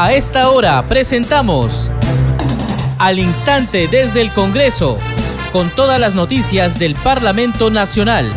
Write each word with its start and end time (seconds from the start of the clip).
A 0.00 0.12
esta 0.12 0.50
hora 0.50 0.80
presentamos 0.88 1.90
Al 2.98 3.18
Instante 3.18 3.88
desde 3.88 4.20
el 4.20 4.32
Congreso, 4.32 4.96
con 5.52 5.70
todas 5.70 5.98
las 5.98 6.14
noticias 6.14 6.78
del 6.78 6.94
Parlamento 6.94 7.70
Nacional. 7.70 8.32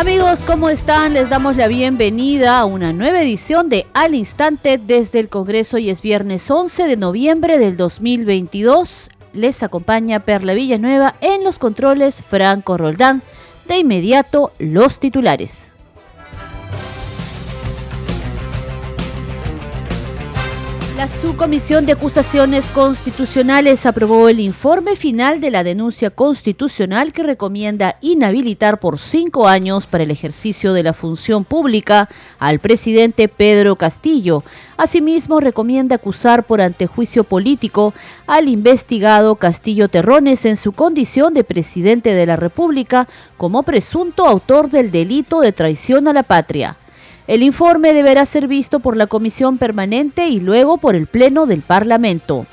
Amigos, 0.00 0.42
¿cómo 0.46 0.70
están? 0.70 1.12
Les 1.12 1.28
damos 1.28 1.56
la 1.56 1.68
bienvenida 1.68 2.58
a 2.58 2.64
una 2.64 2.94
nueva 2.94 3.20
edición 3.20 3.68
de 3.68 3.86
Al 3.92 4.14
Instante 4.14 4.78
desde 4.78 5.20
el 5.20 5.28
Congreso 5.28 5.76
y 5.76 5.90
es 5.90 6.00
viernes 6.00 6.50
11 6.50 6.86
de 6.86 6.96
noviembre 6.96 7.58
del 7.58 7.76
2022. 7.76 9.10
Les 9.32 9.62
acompaña 9.62 10.20
Perla 10.20 10.54
Villanueva 10.54 11.14
en 11.20 11.44
los 11.44 11.58
controles 11.58 12.22
Franco 12.22 12.76
Roldán. 12.76 13.22
De 13.66 13.78
inmediato, 13.78 14.52
los 14.58 14.98
titulares. 14.98 15.69
La 21.00 21.08
Subcomisión 21.08 21.86
de 21.86 21.92
Acusaciones 21.92 22.66
Constitucionales 22.74 23.86
aprobó 23.86 24.28
el 24.28 24.38
informe 24.38 24.96
final 24.96 25.40
de 25.40 25.50
la 25.50 25.64
denuncia 25.64 26.10
constitucional 26.10 27.14
que 27.14 27.22
recomienda 27.22 27.96
inhabilitar 28.02 28.80
por 28.80 28.98
cinco 28.98 29.48
años 29.48 29.86
para 29.86 30.04
el 30.04 30.10
ejercicio 30.10 30.74
de 30.74 30.82
la 30.82 30.92
función 30.92 31.44
pública 31.44 32.10
al 32.38 32.58
presidente 32.58 33.28
Pedro 33.28 33.76
Castillo. 33.76 34.44
Asimismo, 34.76 35.40
recomienda 35.40 35.94
acusar 35.94 36.44
por 36.44 36.60
antejuicio 36.60 37.24
político 37.24 37.94
al 38.26 38.50
investigado 38.50 39.36
Castillo 39.36 39.88
Terrones 39.88 40.44
en 40.44 40.58
su 40.58 40.72
condición 40.72 41.32
de 41.32 41.44
presidente 41.44 42.12
de 42.12 42.26
la 42.26 42.36
República 42.36 43.08
como 43.38 43.62
presunto 43.62 44.26
autor 44.26 44.68
del 44.68 44.90
delito 44.90 45.40
de 45.40 45.52
traición 45.52 46.08
a 46.08 46.12
la 46.12 46.24
patria. 46.24 46.76
El 47.30 47.44
informe 47.44 47.94
deberá 47.94 48.26
ser 48.26 48.48
visto 48.48 48.80
por 48.80 48.96
la 48.96 49.06
Comisión 49.06 49.56
Permanente 49.56 50.26
y 50.26 50.40
luego 50.40 50.78
por 50.78 50.96
el 50.96 51.06
Pleno 51.06 51.46
del 51.46 51.62
Parlamento. 51.62 52.44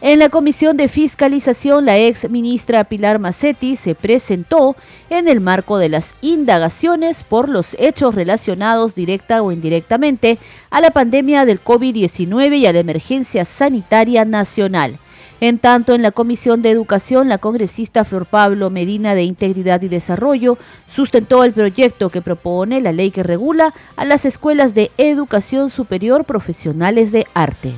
En 0.00 0.18
la 0.18 0.30
Comisión 0.30 0.78
de 0.78 0.88
Fiscalización, 0.88 1.84
la 1.84 1.98
ex 1.98 2.30
ministra 2.30 2.84
Pilar 2.84 3.18
Macetti 3.18 3.76
se 3.76 3.94
presentó 3.94 4.76
en 5.10 5.28
el 5.28 5.42
marco 5.42 5.76
de 5.76 5.90
las 5.90 6.14
indagaciones 6.22 7.22
por 7.22 7.50
los 7.50 7.76
hechos 7.78 8.14
relacionados 8.14 8.94
directa 8.94 9.42
o 9.42 9.52
indirectamente 9.52 10.38
a 10.70 10.80
la 10.80 10.90
pandemia 10.90 11.44
del 11.44 11.62
COVID-19 11.62 12.56
y 12.56 12.64
a 12.64 12.72
la 12.72 12.78
emergencia 12.78 13.44
sanitaria 13.44 14.24
nacional. 14.24 14.98
En 15.46 15.58
tanto, 15.58 15.92
en 15.92 16.00
la 16.00 16.10
Comisión 16.10 16.62
de 16.62 16.70
Educación, 16.70 17.28
la 17.28 17.36
congresista 17.36 18.04
Flor 18.04 18.24
Pablo 18.24 18.70
Medina 18.70 19.14
de 19.14 19.24
Integridad 19.24 19.82
y 19.82 19.88
Desarrollo 19.88 20.56
sustentó 20.88 21.44
el 21.44 21.52
proyecto 21.52 22.08
que 22.08 22.22
propone 22.22 22.80
la 22.80 22.92
ley 22.92 23.10
que 23.10 23.22
regula 23.22 23.74
a 23.96 24.06
las 24.06 24.24
escuelas 24.24 24.72
de 24.72 24.90
educación 24.96 25.68
superior 25.68 26.24
profesionales 26.24 27.12
de 27.12 27.26
arte. 27.34 27.74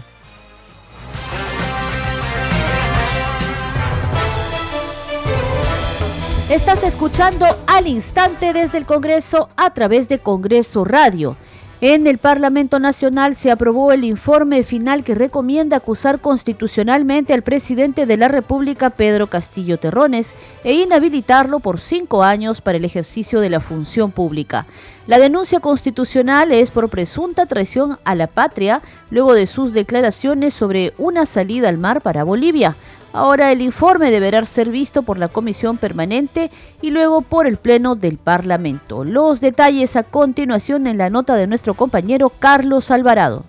Estás 6.48 6.84
escuchando 6.84 7.46
al 7.66 7.88
instante 7.88 8.52
desde 8.52 8.78
el 8.78 8.86
Congreso 8.86 9.48
a 9.56 9.74
través 9.74 10.08
de 10.08 10.20
Congreso 10.20 10.84
Radio. 10.84 11.36
En 11.82 12.06
el 12.06 12.16
Parlamento 12.16 12.78
Nacional 12.78 13.36
se 13.36 13.50
aprobó 13.50 13.92
el 13.92 14.04
informe 14.04 14.62
final 14.62 15.04
que 15.04 15.14
recomienda 15.14 15.76
acusar 15.76 16.22
constitucionalmente 16.22 17.34
al 17.34 17.42
presidente 17.42 18.06
de 18.06 18.16
la 18.16 18.28
República, 18.28 18.88
Pedro 18.88 19.26
Castillo 19.26 19.78
Terrones, 19.78 20.34
e 20.64 20.72
inhabilitarlo 20.72 21.60
por 21.60 21.78
cinco 21.78 22.22
años 22.22 22.62
para 22.62 22.78
el 22.78 22.86
ejercicio 22.86 23.40
de 23.40 23.50
la 23.50 23.60
función 23.60 24.10
pública. 24.10 24.64
La 25.06 25.18
denuncia 25.18 25.60
constitucional 25.60 26.50
es 26.50 26.70
por 26.70 26.88
presunta 26.88 27.44
traición 27.44 27.98
a 28.04 28.14
la 28.14 28.26
patria 28.26 28.80
luego 29.10 29.34
de 29.34 29.46
sus 29.46 29.74
declaraciones 29.74 30.54
sobre 30.54 30.94
una 30.96 31.26
salida 31.26 31.68
al 31.68 31.76
mar 31.76 32.00
para 32.00 32.24
Bolivia. 32.24 32.74
Ahora 33.16 33.50
el 33.50 33.62
informe 33.62 34.10
deberá 34.10 34.44
ser 34.44 34.68
visto 34.68 35.02
por 35.02 35.16
la 35.16 35.28
Comisión 35.28 35.78
Permanente 35.78 36.50
y 36.82 36.90
luego 36.90 37.22
por 37.22 37.46
el 37.46 37.56
Pleno 37.56 37.94
del 37.94 38.18
Parlamento. 38.18 39.04
Los 39.04 39.40
detalles 39.40 39.96
a 39.96 40.02
continuación 40.02 40.86
en 40.86 40.98
la 40.98 41.08
nota 41.08 41.34
de 41.34 41.46
nuestro 41.46 41.72
compañero 41.72 42.30
Carlos 42.38 42.90
Alvarado. 42.90 43.46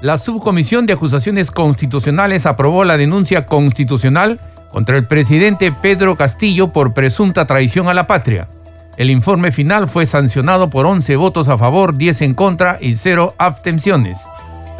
La 0.00 0.16
Subcomisión 0.16 0.86
de 0.86 0.94
Acusaciones 0.94 1.50
Constitucionales 1.50 2.46
aprobó 2.46 2.84
la 2.84 2.96
denuncia 2.96 3.44
constitucional 3.44 4.40
contra 4.70 4.96
el 4.96 5.06
presidente 5.06 5.70
Pedro 5.70 6.16
Castillo 6.16 6.72
por 6.72 6.94
presunta 6.94 7.46
traición 7.46 7.88
a 7.88 7.94
la 7.94 8.06
patria. 8.06 8.48
El 8.96 9.10
informe 9.10 9.52
final 9.52 9.86
fue 9.86 10.06
sancionado 10.06 10.70
por 10.70 10.86
11 10.86 11.14
votos 11.16 11.48
a 11.48 11.58
favor, 11.58 11.98
10 11.98 12.22
en 12.22 12.32
contra 12.32 12.78
y 12.80 12.94
0 12.94 13.34
abstenciones. 13.36 14.18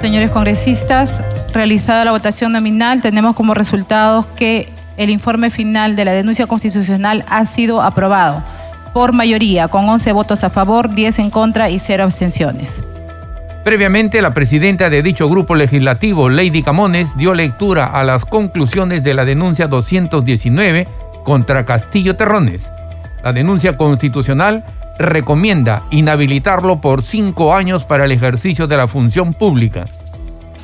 Señores 0.01 0.31
congresistas, 0.31 1.21
realizada 1.53 2.05
la 2.05 2.13
votación 2.13 2.53
nominal, 2.53 3.03
tenemos 3.03 3.35
como 3.35 3.53
resultados 3.53 4.27
que 4.37 4.69
el 4.97 5.11
informe 5.11 5.51
final 5.51 5.97
de 5.97 6.05
la 6.05 6.13
denuncia 6.13 6.47
constitucional 6.47 7.25
ha 7.29 7.45
sido 7.45 7.83
aprobado 7.83 8.43
por 8.95 9.13
mayoría, 9.13 9.67
con 9.67 9.89
11 9.89 10.13
votos 10.13 10.45
a 10.45 10.51
favor, 10.51 10.95
10 10.95 11.19
en 11.19 11.31
contra 11.31 11.69
y 11.69 11.81
0 11.81 12.05
abstenciones. 12.05 12.85
Previamente, 13.65 14.23
la 14.23 14.31
presidenta 14.31 14.89
de 14.89 15.03
dicho 15.03 15.29
grupo 15.29 15.57
legislativo, 15.57 16.29
Lady 16.29 16.63
Camones, 16.63 17.17
dio 17.19 17.35
lectura 17.35 17.87
a 17.87 18.05
las 18.05 18.25
conclusiones 18.25 19.03
de 19.03 19.15
la 19.15 19.25
denuncia 19.25 19.67
219 19.67 20.87
contra 21.25 21.67
Castillo 21.67 22.15
Terrones. 22.15 22.71
La 23.25 23.33
denuncia 23.33 23.77
constitucional 23.77 24.65
recomienda 24.99 25.83
inhabilitarlo 25.91 26.81
por 26.81 27.03
cinco 27.03 27.55
años 27.55 27.85
para 27.85 28.05
el 28.05 28.13
ejercicio 28.13 28.67
de 28.67 28.77
la 28.77 28.89
función 28.89 29.33
pública. 29.33 29.85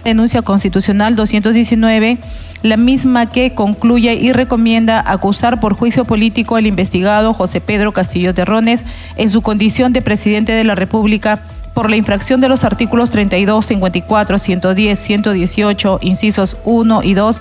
Denuncia 0.05 0.43
constitucional 0.43 1.17
219, 1.17 2.19
la 2.62 2.77
misma 2.77 3.27
que 3.27 3.55
concluye 3.55 4.15
y 4.15 4.33
recomienda 4.33 5.03
acusar 5.06 5.61
por 5.61 5.75
juicio 5.75 6.05
político 6.05 6.56
al 6.56 6.67
investigado 6.67 7.33
José 7.33 7.62
Pedro 7.62 7.93
Castillo 7.93 8.34
Terrones 8.34 8.84
en 9.17 9.31
su 9.31 9.41
condición 9.41 9.94
de 9.94 10.03
presidente 10.03 10.53
de 10.53 10.65
la 10.65 10.75
República 10.75 11.41
por 11.73 11.89
la 11.89 11.97
infracción 11.97 12.41
de 12.41 12.49
los 12.49 12.65
artículos 12.65 13.11
32, 13.11 13.65
54, 13.65 14.39
110, 14.39 14.99
118, 14.99 15.99
incisos 16.03 16.59
1 16.65 17.03
y 17.03 17.15
2 17.15 17.41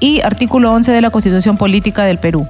y 0.00 0.20
artículo 0.20 0.72
11 0.72 0.92
de 0.92 1.00
la 1.00 1.10
Constitución 1.10 1.56
Política 1.56 2.04
del 2.04 2.18
Perú 2.18 2.46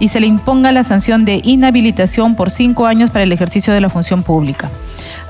y 0.00 0.08
se 0.08 0.18
le 0.18 0.26
imponga 0.26 0.72
la 0.72 0.82
sanción 0.82 1.24
de 1.24 1.40
inhabilitación 1.44 2.34
por 2.34 2.50
cinco 2.50 2.86
años 2.86 3.10
para 3.10 3.22
el 3.22 3.32
ejercicio 3.32 3.72
de 3.72 3.80
la 3.80 3.90
función 3.90 4.22
pública. 4.22 4.70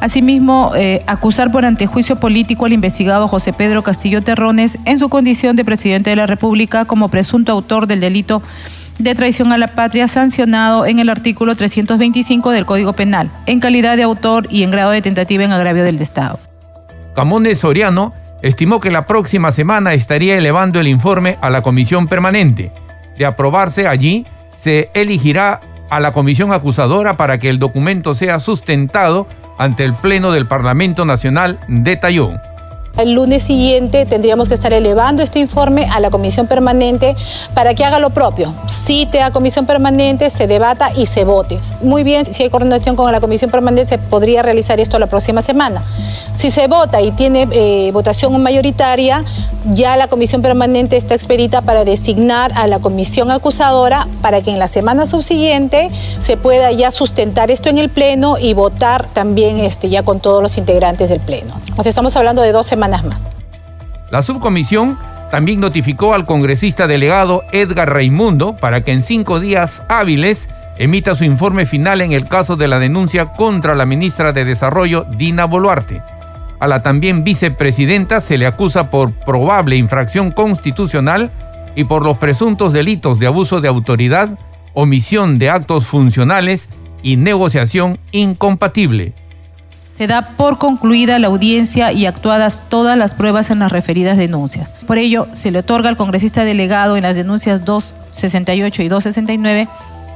Asimismo, 0.00 0.72
eh, 0.76 1.02
acusar 1.06 1.52
por 1.52 1.66
antejuicio 1.66 2.16
político 2.16 2.64
al 2.64 2.72
investigado 2.72 3.28
José 3.28 3.52
Pedro 3.52 3.82
Castillo 3.82 4.22
Terrones 4.22 4.78
en 4.86 4.98
su 4.98 5.10
condición 5.10 5.56
de 5.56 5.64
presidente 5.64 6.08
de 6.08 6.16
la 6.16 6.26
República 6.26 6.86
como 6.86 7.08
presunto 7.08 7.52
autor 7.52 7.86
del 7.86 8.00
delito 8.00 8.42
de 8.98 9.14
traición 9.14 9.52
a 9.52 9.58
la 9.58 9.68
patria 9.68 10.08
sancionado 10.08 10.86
en 10.86 11.00
el 11.00 11.08
artículo 11.08 11.54
325 11.56 12.50
del 12.50 12.64
Código 12.64 12.92
Penal, 12.92 13.30
en 13.46 13.60
calidad 13.60 13.96
de 13.96 14.04
autor 14.04 14.46
y 14.50 14.62
en 14.62 14.70
grado 14.70 14.90
de 14.90 15.02
tentativa 15.02 15.44
en 15.44 15.52
agravio 15.52 15.84
del 15.84 16.00
Estado. 16.00 16.38
Camones 17.14 17.58
Soriano 17.58 18.14
estimó 18.42 18.80
que 18.80 18.90
la 18.90 19.04
próxima 19.04 19.52
semana 19.52 19.94
estaría 19.94 20.36
elevando 20.36 20.80
el 20.80 20.88
informe 20.88 21.36
a 21.40 21.50
la 21.50 21.62
comisión 21.62 22.08
permanente. 22.08 22.72
De 23.16 23.26
aprobarse 23.26 23.86
allí, 23.86 24.26
se 24.56 24.90
elegirá 24.94 25.60
a 25.90 26.00
la 26.00 26.12
comisión 26.12 26.52
acusadora 26.52 27.16
para 27.16 27.38
que 27.38 27.50
el 27.50 27.58
documento 27.58 28.14
sea 28.14 28.38
sustentado 28.38 29.26
ante 29.58 29.84
el 29.84 29.92
Pleno 29.92 30.32
del 30.32 30.46
Parlamento 30.46 31.04
Nacional, 31.04 31.58
detalló. 31.68 32.32
El 32.98 33.12
lunes 33.12 33.44
siguiente 33.44 34.04
tendríamos 34.04 34.48
que 34.48 34.54
estar 34.54 34.72
elevando 34.72 35.22
este 35.22 35.38
informe 35.38 35.88
a 35.90 36.00
la 36.00 36.10
comisión 36.10 36.46
permanente 36.46 37.16
para 37.54 37.74
que 37.74 37.84
haga 37.84 37.98
lo 37.98 38.10
propio. 38.10 38.52
Cite 38.66 39.22
a 39.22 39.30
comisión 39.30 39.64
permanente, 39.64 40.28
se 40.28 40.46
debata 40.46 40.92
y 40.94 41.06
se 41.06 41.24
vote. 41.24 41.60
Muy 41.82 42.02
bien, 42.02 42.26
si 42.26 42.42
hay 42.42 42.50
coordinación 42.50 42.96
con 42.96 43.10
la 43.10 43.20
comisión 43.20 43.50
permanente, 43.50 43.88
se 43.88 43.98
podría 43.98 44.42
realizar 44.42 44.80
esto 44.80 44.98
la 44.98 45.06
próxima 45.06 45.40
semana. 45.40 45.82
Si 46.34 46.50
se 46.50 46.66
vota 46.66 47.00
y 47.00 47.12
tiene 47.12 47.48
eh, 47.52 47.90
votación 47.92 48.40
mayoritaria, 48.42 49.24
ya 49.72 49.96
la 49.96 50.08
comisión 50.08 50.42
permanente 50.42 50.96
está 50.96 51.14
expedita 51.14 51.60
para 51.60 51.84
designar 51.84 52.52
a 52.54 52.66
la 52.66 52.80
comisión 52.80 53.30
acusadora 53.30 54.08
para 54.20 54.42
que 54.42 54.50
en 54.50 54.58
la 54.58 54.68
semana 54.68 55.06
subsiguiente 55.06 55.90
se 56.20 56.36
pueda 56.36 56.72
ya 56.72 56.90
sustentar 56.90 57.50
esto 57.50 57.68
en 57.68 57.78
el 57.78 57.88
Pleno 57.88 58.36
y 58.38 58.52
votar 58.52 59.08
también 59.10 59.60
este, 59.60 59.88
ya 59.88 60.02
con 60.02 60.20
todos 60.20 60.42
los 60.42 60.58
integrantes 60.58 61.08
del 61.08 61.20
Pleno. 61.20 61.54
O 61.76 61.82
sea, 61.82 61.90
estamos 61.90 62.16
hablando 62.16 62.42
de 62.42 62.52
dos 62.52 62.66
semanas 62.66 62.79
más. 62.88 63.28
La 64.10 64.22
subcomisión 64.22 64.98
también 65.30 65.60
notificó 65.60 66.14
al 66.14 66.26
congresista 66.26 66.86
delegado 66.86 67.44
Edgar 67.52 67.92
Raimundo 67.92 68.56
para 68.56 68.82
que 68.82 68.92
en 68.92 69.02
cinco 69.02 69.38
días 69.38 69.82
hábiles 69.88 70.48
emita 70.76 71.14
su 71.14 71.24
informe 71.24 71.66
final 71.66 72.00
en 72.00 72.12
el 72.12 72.26
caso 72.26 72.56
de 72.56 72.66
la 72.66 72.78
denuncia 72.78 73.26
contra 73.26 73.74
la 73.74 73.86
ministra 73.86 74.32
de 74.32 74.44
Desarrollo, 74.44 75.06
Dina 75.16 75.44
Boluarte. 75.44 76.02
A 76.58 76.66
la 76.66 76.82
también 76.82 77.22
vicepresidenta 77.22 78.20
se 78.20 78.38
le 78.38 78.46
acusa 78.46 78.90
por 78.90 79.12
probable 79.12 79.76
infracción 79.76 80.30
constitucional 80.30 81.30
y 81.76 81.84
por 81.84 82.02
los 82.04 82.18
presuntos 82.18 82.72
delitos 82.72 83.18
de 83.18 83.26
abuso 83.26 83.60
de 83.60 83.68
autoridad, 83.68 84.38
omisión 84.74 85.38
de 85.38 85.50
actos 85.50 85.86
funcionales 85.86 86.68
y 87.02 87.16
negociación 87.16 87.98
incompatible. 88.12 89.14
Se 90.00 90.06
da 90.06 90.22
por 90.22 90.56
concluida 90.56 91.18
la 91.18 91.26
audiencia 91.26 91.92
y 91.92 92.06
actuadas 92.06 92.62
todas 92.70 92.96
las 92.96 93.12
pruebas 93.12 93.50
en 93.50 93.58
las 93.58 93.70
referidas 93.70 94.16
denuncias. 94.16 94.70
Por 94.86 94.96
ello, 94.96 95.28
se 95.34 95.50
le 95.50 95.58
otorga 95.58 95.90
al 95.90 95.98
congresista 95.98 96.42
delegado 96.46 96.96
en 96.96 97.02
las 97.02 97.16
denuncias 97.16 97.66
268 97.66 98.82
y 98.82 98.88
269 98.88 99.68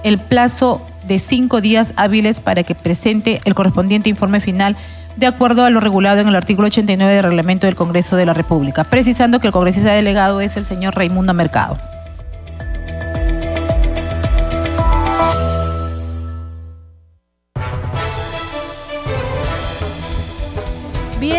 el 0.02 0.16
plazo 0.16 0.80
de 1.06 1.18
cinco 1.18 1.60
días 1.60 1.92
hábiles 1.96 2.40
para 2.40 2.62
que 2.62 2.74
presente 2.74 3.42
el 3.44 3.54
correspondiente 3.54 4.08
informe 4.08 4.40
final 4.40 4.74
de 5.16 5.26
acuerdo 5.26 5.66
a 5.66 5.70
lo 5.70 5.80
regulado 5.80 6.22
en 6.22 6.28
el 6.28 6.36
artículo 6.36 6.68
89 6.68 7.12
del 7.12 7.22
reglamento 7.22 7.66
del 7.66 7.76
Congreso 7.76 8.16
de 8.16 8.24
la 8.24 8.32
República, 8.32 8.84
precisando 8.84 9.38
que 9.38 9.48
el 9.48 9.52
congresista 9.52 9.92
delegado 9.92 10.40
es 10.40 10.56
el 10.56 10.64
señor 10.64 10.96
Raimundo 10.96 11.34
Mercado. 11.34 11.78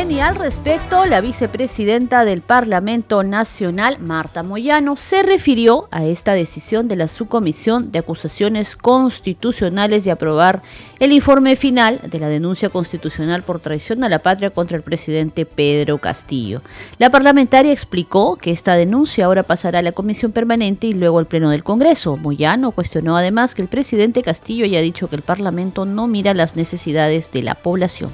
Y 0.08 0.20
al 0.20 0.36
respecto, 0.36 1.06
la 1.06 1.20
vicepresidenta 1.20 2.26
del 2.26 2.42
Parlamento 2.42 3.24
Nacional, 3.24 3.98
Marta 4.00 4.44
Moyano, 4.44 4.96
se 4.96 5.24
refirió 5.24 5.90
a 5.92 6.06
esta 6.06 6.34
decisión 6.34 6.88
de 6.88 6.96
la 6.96 7.08
Subcomisión 7.08 7.92
de 7.92 8.00
Acusaciones 8.00 8.76
Constitucionales 8.76 10.06
de 10.06 10.12
aprobar 10.12 10.62
el 11.00 11.12
informe 11.12 11.56
final 11.56 12.00
de 12.10 12.20
la 12.20 12.30
denuncia 12.30 12.70
constitucional 12.70 13.44
por 13.44 13.60
traición 13.60 14.04
a 14.04 14.10
la 14.10 14.20
patria 14.20 14.52
contra 14.52 14.78
el 14.78 14.84
presidente 14.84 15.46
Pedro 15.46 15.98
Castillo. 15.98 16.62
La 16.98 17.10
parlamentaria 17.10 17.74
explicó 17.74 18.38
que 18.38 18.52
esta 18.52 18.76
denuncia 18.76 19.26
ahora 19.26 19.44
pasará 19.44 19.80
a 19.80 19.84
la 19.84 19.92
Comisión 19.92 20.32
Permanente 20.32 20.88
y 20.88 20.94
luego 20.94 21.20
al 21.20 21.26
Pleno 21.26 21.50
del 21.50 21.64
Congreso. 21.64 22.16
Moyano 22.16 22.72
cuestionó 22.72 23.18
además 23.18 23.54
que 23.56 23.64
el 23.64 23.68
presidente 23.68 24.24
Castillo 24.24 24.66
haya 24.66 24.82
dicho 24.82 25.10
que 25.10 25.18
el 25.18 25.24
Parlamento 25.24 25.86
no 25.86 26.08
mira 26.08 26.34
las 26.34 26.56
necesidades 26.56 27.32
de 27.32 27.42
la 27.42 27.56
población 27.56 28.12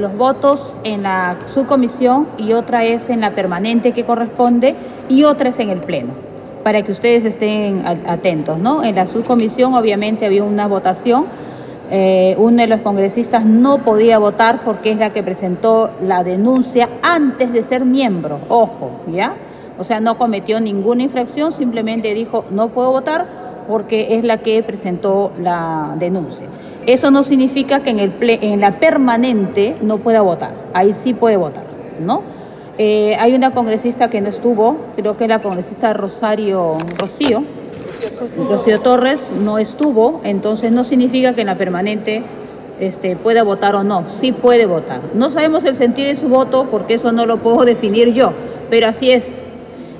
los 0.00 0.16
votos 0.16 0.74
en 0.84 1.02
la 1.02 1.36
subcomisión 1.54 2.26
y 2.38 2.52
otra 2.52 2.84
es 2.84 3.08
en 3.08 3.20
la 3.20 3.30
permanente 3.30 3.92
que 3.92 4.04
corresponde 4.04 4.74
y 5.08 5.24
otra 5.24 5.50
es 5.50 5.58
en 5.58 5.70
el 5.70 5.80
pleno, 5.80 6.12
para 6.62 6.82
que 6.82 6.92
ustedes 6.92 7.24
estén 7.24 7.84
atentos, 8.06 8.58
¿no? 8.58 8.82
En 8.82 8.94
la 8.94 9.06
subcomisión 9.06 9.74
obviamente 9.74 10.26
había 10.26 10.44
una 10.44 10.66
votación, 10.66 11.26
eh, 11.90 12.34
uno 12.38 12.62
de 12.62 12.68
los 12.68 12.80
congresistas 12.80 13.44
no 13.44 13.78
podía 13.78 14.18
votar 14.18 14.62
porque 14.64 14.92
es 14.92 14.98
la 14.98 15.10
que 15.10 15.22
presentó 15.22 15.90
la 16.02 16.24
denuncia 16.24 16.88
antes 17.02 17.52
de 17.52 17.62
ser 17.62 17.84
miembro, 17.84 18.38
ojo, 18.48 19.02
¿ya? 19.08 19.34
O 19.78 19.84
sea, 19.84 20.00
no 20.00 20.18
cometió 20.18 20.60
ninguna 20.60 21.02
infracción, 21.02 21.52
simplemente 21.52 22.14
dijo 22.14 22.44
no 22.50 22.68
puedo 22.68 22.90
votar 22.92 23.26
porque 23.68 24.16
es 24.16 24.24
la 24.24 24.38
que 24.38 24.62
presentó 24.62 25.32
la 25.40 25.94
denuncia. 25.98 26.46
Eso 26.86 27.10
no 27.10 27.22
significa 27.22 27.80
que 27.80 27.90
en, 27.90 28.00
el 28.00 28.12
en 28.20 28.60
la 28.60 28.72
permanente 28.72 29.76
no 29.82 29.98
pueda 29.98 30.20
votar, 30.20 30.52
ahí 30.74 30.94
sí 31.04 31.14
puede 31.14 31.36
votar, 31.36 31.64
¿no? 32.00 32.22
Eh, 32.78 33.16
hay 33.20 33.34
una 33.34 33.52
congresista 33.52 34.08
que 34.08 34.20
no 34.20 34.30
estuvo, 34.30 34.76
creo 34.96 35.16
que 35.16 35.28
la 35.28 35.40
congresista 35.40 35.92
Rosario 35.92 36.78
Rocío, 36.98 37.44
Rocío 38.48 38.80
Torres 38.80 39.30
no 39.44 39.58
estuvo, 39.58 40.20
entonces 40.24 40.72
no 40.72 40.82
significa 40.82 41.34
que 41.34 41.42
en 41.42 41.48
la 41.48 41.56
permanente 41.56 42.22
este, 42.80 43.14
pueda 43.14 43.42
votar 43.44 43.76
o 43.76 43.84
no, 43.84 44.04
sí 44.20 44.32
puede 44.32 44.66
votar. 44.66 45.00
No 45.14 45.30
sabemos 45.30 45.64
el 45.64 45.76
sentido 45.76 46.08
de 46.08 46.16
su 46.16 46.28
voto 46.28 46.66
porque 46.70 46.94
eso 46.94 47.12
no 47.12 47.26
lo 47.26 47.36
puedo 47.36 47.64
definir 47.64 48.12
yo, 48.12 48.32
pero 48.70 48.88
así 48.88 49.10
es. 49.10 49.24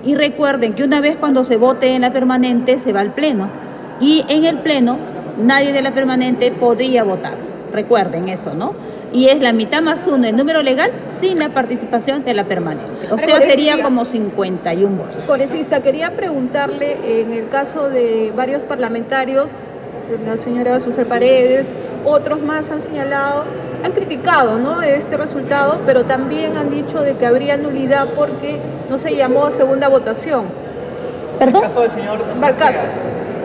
Y 0.05 0.17
recuerden 0.17 0.73
que 0.73 0.83
una 0.83 1.01
vez 1.01 1.17
cuando 1.17 1.45
se 1.45 1.57
vote 1.57 1.95
en 1.95 2.01
la 2.01 2.13
permanente 2.13 2.79
se 2.81 2.93
va 2.93 3.01
al 3.01 3.13
pleno 3.13 3.49
y 4.01 4.25
en 4.29 4.47
el 4.47 4.59
pleno 4.59 4.97
nadie 5.39 5.73
de 5.73 5.83
la 5.83 5.93
permanente 5.93 6.51
podría 6.51 7.05
votar. 7.05 7.35
Recuerden 7.73 8.29
eso, 8.29 8.55
¿no? 8.55 8.75
Y 9.13 9.29
es 9.29 9.41
la 9.41 9.53
mitad 9.53 9.83
más 9.83 10.07
uno 10.07 10.27
el 10.27 10.37
número 10.37 10.63
legal 10.63 10.91
sin 11.21 11.39
la 11.39 11.51
participación 11.51 12.25
de 12.25 12.33
la 12.33 12.45
permanente. 12.45 12.91
O 13.11 13.19
sea, 13.19 13.43
sería 13.43 13.83
como 13.83 14.05
51 14.07 14.97
votos. 14.97 15.17
Congresista, 15.27 15.81
quería 15.81 16.13
preguntarle, 16.13 17.21
en 17.21 17.33
el 17.33 17.49
caso 17.51 17.91
de 17.91 18.33
varios 18.35 18.63
parlamentarios, 18.63 19.51
la 20.27 20.37
señora 20.39 20.81
Susana 20.81 21.09
Paredes, 21.09 21.67
otros 22.05 22.41
más 22.43 22.71
han 22.71 22.83
señalado, 22.83 23.45
han 23.85 23.93
criticado 23.93 24.59
¿no? 24.59 24.83
este 24.83 25.17
resultado, 25.17 25.81
pero 25.87 26.05
también 26.05 26.57
han 26.57 26.71
dicho 26.71 27.03
de 27.03 27.17
que 27.17 27.27
habría 27.27 27.57
nulidad 27.57 28.07
porque 28.17 28.59
no 28.89 28.99
se 28.99 29.15
llamó 29.15 29.47
a 29.47 29.51
segunda 29.51 29.89
votación. 29.89 30.45
¿Perdón? 31.39 31.57
El 31.57 31.69
caso 31.69 31.81
del 31.83 31.91
señor 31.91 32.19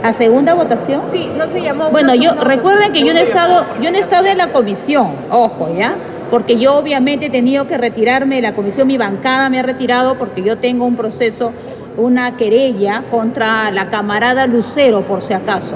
a 0.03 0.13
segunda 0.13 0.53
votación. 0.53 1.01
Sí, 1.11 1.29
no 1.37 1.47
se 1.47 1.61
llamó. 1.61 1.89
Bueno, 1.89 2.15
yo 2.15 2.33
recuerden 2.33 2.91
que 2.93 3.03
yo 3.03 3.13
no 3.13 3.19
he 3.19 3.23
estado, 3.23 3.65
yo 3.81 3.91
no 3.91 3.97
he 3.97 4.01
estado 4.01 4.27
en 4.27 4.37
la 4.37 4.47
comisión, 4.47 5.11
ojo, 5.29 5.69
¿ya? 5.75 5.95
Porque 6.29 6.57
yo 6.57 6.75
obviamente 6.75 7.27
he 7.27 7.29
tenido 7.29 7.67
que 7.67 7.77
retirarme 7.77 8.37
de 8.37 8.41
la 8.41 8.53
comisión, 8.53 8.87
mi 8.87 8.97
bancada 8.97 9.49
me 9.49 9.59
ha 9.59 9.63
retirado 9.63 10.17
porque 10.17 10.43
yo 10.43 10.57
tengo 10.57 10.85
un 10.85 10.95
proceso, 10.95 11.53
una 11.95 12.35
querella 12.35 13.03
contra 13.09 13.71
la 13.71 13.89
camarada 13.89 14.45
Lucero, 14.45 15.01
por 15.01 15.21
si 15.21 15.33
acaso. 15.33 15.75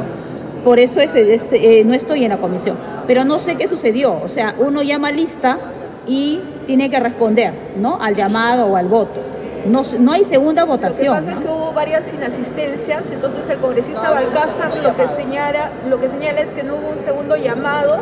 Por 0.63 0.79
eso 0.79 0.99
eh, 0.99 1.83
no 1.85 1.93
estoy 1.93 2.23
en 2.23 2.29
la 2.29 2.37
comisión. 2.37 2.77
Pero 3.07 3.25
no 3.25 3.39
sé 3.39 3.55
qué 3.55 3.67
sucedió. 3.67 4.13
O 4.13 4.29
sea, 4.29 4.53
uno 4.59 4.83
llama 4.83 5.11
lista 5.11 5.57
y 6.05 6.39
tiene 6.67 6.89
que 6.89 6.99
responder, 6.99 7.53
¿no? 7.79 7.97
Al 7.99 8.15
llamado 8.15 8.67
o 8.67 8.75
al 8.75 8.87
voto. 8.87 9.19
No, 9.65 9.83
no 9.99 10.11
hay 10.11 10.25
segunda 10.25 10.65
votación. 10.65 11.07
Lo 11.07 11.13
que 11.13 11.19
pasa 11.19 11.31
es 11.31 11.45
que 11.45 11.51
hubo 11.51 11.73
varias 11.73 12.13
inasistencias, 12.13 13.03
entonces 13.11 13.47
el 13.49 13.59
congresista 13.59 14.09
Balcázar 14.11 14.75
lo 14.83 14.95
que 14.95 15.07
señala, 15.09 15.69
lo 15.89 15.99
que 15.99 16.09
señala 16.09 16.41
es 16.41 16.49
que 16.51 16.63
no 16.63 16.75
hubo 16.75 16.89
un 16.89 17.03
segundo 17.03 17.35
llamado 17.35 17.99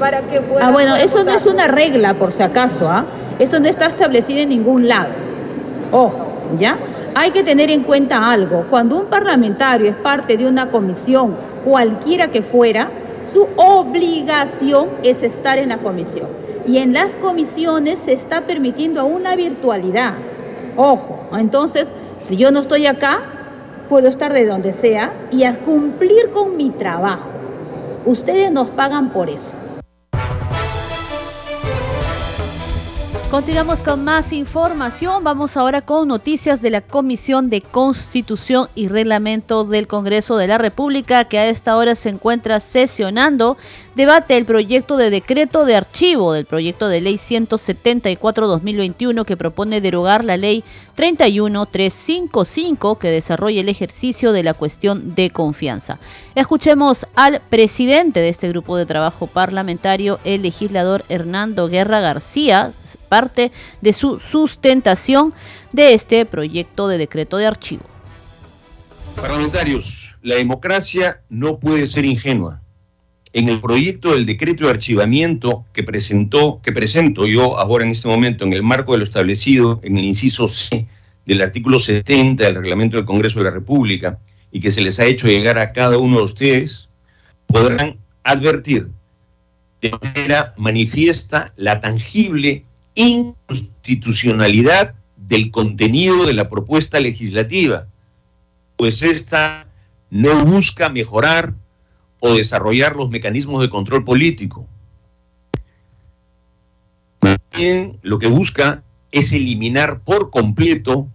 para 0.00 0.22
que 0.22 0.40
pueda. 0.40 0.66
Ah, 0.66 0.72
bueno, 0.72 0.96
eso 0.96 1.22
no 1.24 1.32
es 1.32 1.46
una 1.46 1.68
regla, 1.68 2.14
por 2.14 2.32
si 2.32 2.42
acaso, 2.42 2.88
¿ah? 2.88 3.04
Eso 3.38 3.60
no 3.60 3.68
está 3.68 3.86
establecido 3.86 4.40
en 4.40 4.48
ningún 4.48 4.88
lado. 4.88 5.10
Ojo, 5.92 6.26
¿ya? 6.58 6.76
Hay 7.14 7.30
que 7.30 7.42
tener 7.42 7.70
en 7.70 7.82
cuenta 7.82 8.30
algo. 8.30 8.66
Cuando 8.70 8.96
un 8.96 9.06
parlamentario 9.06 9.90
es 9.90 9.96
parte 9.96 10.36
de 10.36 10.46
una 10.46 10.70
comisión, 10.70 11.34
cualquiera 11.64 12.28
que 12.28 12.42
fuera, 12.42 12.88
su 13.32 13.46
obligación 13.56 14.88
es 15.02 15.22
estar 15.22 15.58
en 15.58 15.70
la 15.70 15.78
comisión. 15.78 16.28
Y 16.66 16.78
en 16.78 16.92
las 16.92 17.14
comisiones 17.16 18.00
se 18.00 18.12
está 18.12 18.42
permitiendo 18.42 19.04
una 19.06 19.36
virtualidad. 19.36 20.14
Ojo, 20.76 21.20
entonces, 21.32 21.92
si 22.18 22.36
yo 22.36 22.50
no 22.50 22.60
estoy 22.60 22.86
acá, 22.86 23.20
puedo 23.88 24.08
estar 24.08 24.32
de 24.32 24.46
donde 24.46 24.72
sea 24.72 25.12
y 25.30 25.44
a 25.44 25.58
cumplir 25.60 26.30
con 26.32 26.56
mi 26.56 26.70
trabajo. 26.70 27.28
Ustedes 28.04 28.52
nos 28.52 28.68
pagan 28.68 29.10
por 29.10 29.30
eso. 29.30 29.50
Continuamos 33.30 33.82
con 33.82 34.02
más 34.04 34.32
información. 34.32 35.24
Vamos 35.24 35.56
ahora 35.56 35.82
con 35.82 36.06
noticias 36.06 36.62
de 36.62 36.70
la 36.70 36.80
Comisión 36.80 37.50
de 37.50 37.60
Constitución 37.60 38.68
y 38.76 38.86
Reglamento 38.86 39.64
del 39.64 39.88
Congreso 39.88 40.36
de 40.36 40.46
la 40.46 40.58
República, 40.58 41.24
que 41.24 41.38
a 41.38 41.48
esta 41.48 41.76
hora 41.76 41.96
se 41.96 42.10
encuentra 42.10 42.60
sesionando. 42.60 43.56
Debate 43.96 44.36
el 44.36 44.46
proyecto 44.46 44.96
de 44.96 45.10
decreto 45.10 45.64
de 45.64 45.74
archivo 45.74 46.32
del 46.32 46.44
proyecto 46.44 46.86
de 46.88 47.00
ley 47.00 47.16
174-2021 47.16 49.24
que 49.24 49.36
propone 49.36 49.80
derogar 49.80 50.22
la 50.22 50.36
ley 50.36 50.62
31355 50.94 52.98
que 52.98 53.10
desarrolla 53.10 53.60
el 53.60 53.68
ejercicio 53.68 54.30
de 54.30 54.44
la 54.44 54.54
cuestión 54.54 55.16
de 55.16 55.30
confianza. 55.30 55.98
Escuchemos 56.36 57.06
al 57.14 57.40
presidente 57.48 58.20
de 58.20 58.28
este 58.28 58.50
grupo 58.50 58.76
de 58.76 58.84
trabajo 58.84 59.26
parlamentario, 59.26 60.20
el 60.22 60.42
legislador 60.42 61.02
Hernando 61.08 61.66
Guerra 61.66 62.00
García, 62.00 62.74
parte 63.08 63.52
de 63.80 63.94
su 63.94 64.20
sustentación 64.20 65.32
de 65.72 65.94
este 65.94 66.26
proyecto 66.26 66.88
de 66.88 66.98
decreto 66.98 67.38
de 67.38 67.46
archivo. 67.46 67.84
Parlamentarios, 69.18 70.14
la 70.20 70.34
democracia 70.34 71.22
no 71.30 71.58
puede 71.58 71.86
ser 71.86 72.04
ingenua. 72.04 72.60
En 73.32 73.48
el 73.48 73.58
proyecto 73.58 74.12
del 74.12 74.26
decreto 74.26 74.66
de 74.66 74.72
archivamiento 74.72 75.64
que 75.72 75.84
presentó, 75.84 76.60
que 76.62 76.70
presento 76.70 77.26
yo 77.26 77.58
ahora 77.58 77.86
en 77.86 77.92
este 77.92 78.08
momento 78.08 78.44
en 78.44 78.52
el 78.52 78.62
marco 78.62 78.92
de 78.92 78.98
lo 78.98 79.04
establecido 79.04 79.80
en 79.82 79.96
el 79.96 80.04
inciso 80.04 80.48
C 80.48 80.86
del 81.24 81.40
artículo 81.40 81.80
70 81.80 82.44
del 82.44 82.56
reglamento 82.56 82.98
del 82.98 83.06
Congreso 83.06 83.38
de 83.38 83.46
la 83.46 83.52
República 83.52 84.18
y 84.50 84.60
que 84.60 84.70
se 84.70 84.80
les 84.80 84.98
ha 85.00 85.04
hecho 85.04 85.28
llegar 85.28 85.58
a 85.58 85.72
cada 85.72 85.98
uno 85.98 86.18
de 86.18 86.24
ustedes, 86.24 86.88
podrán 87.46 87.98
advertir 88.24 88.90
de 89.80 89.98
manera 90.02 90.54
manifiesta 90.56 91.52
la 91.56 91.80
tangible 91.80 92.64
inconstitucionalidad 92.94 94.94
del 95.16 95.50
contenido 95.50 96.24
de 96.24 96.32
la 96.32 96.48
propuesta 96.48 97.00
legislativa, 97.00 97.86
pues 98.76 99.02
esta 99.02 99.66
no 100.10 100.44
busca 100.44 100.88
mejorar 100.88 101.54
o 102.20 102.34
desarrollar 102.34 102.96
los 102.96 103.10
mecanismos 103.10 103.60
de 103.60 103.70
control 103.70 104.04
político. 104.04 104.66
También 107.18 107.98
lo 108.02 108.18
que 108.18 108.28
busca 108.28 108.82
es 109.10 109.32
eliminar 109.32 110.00
por 110.00 110.30
completo 110.30 111.08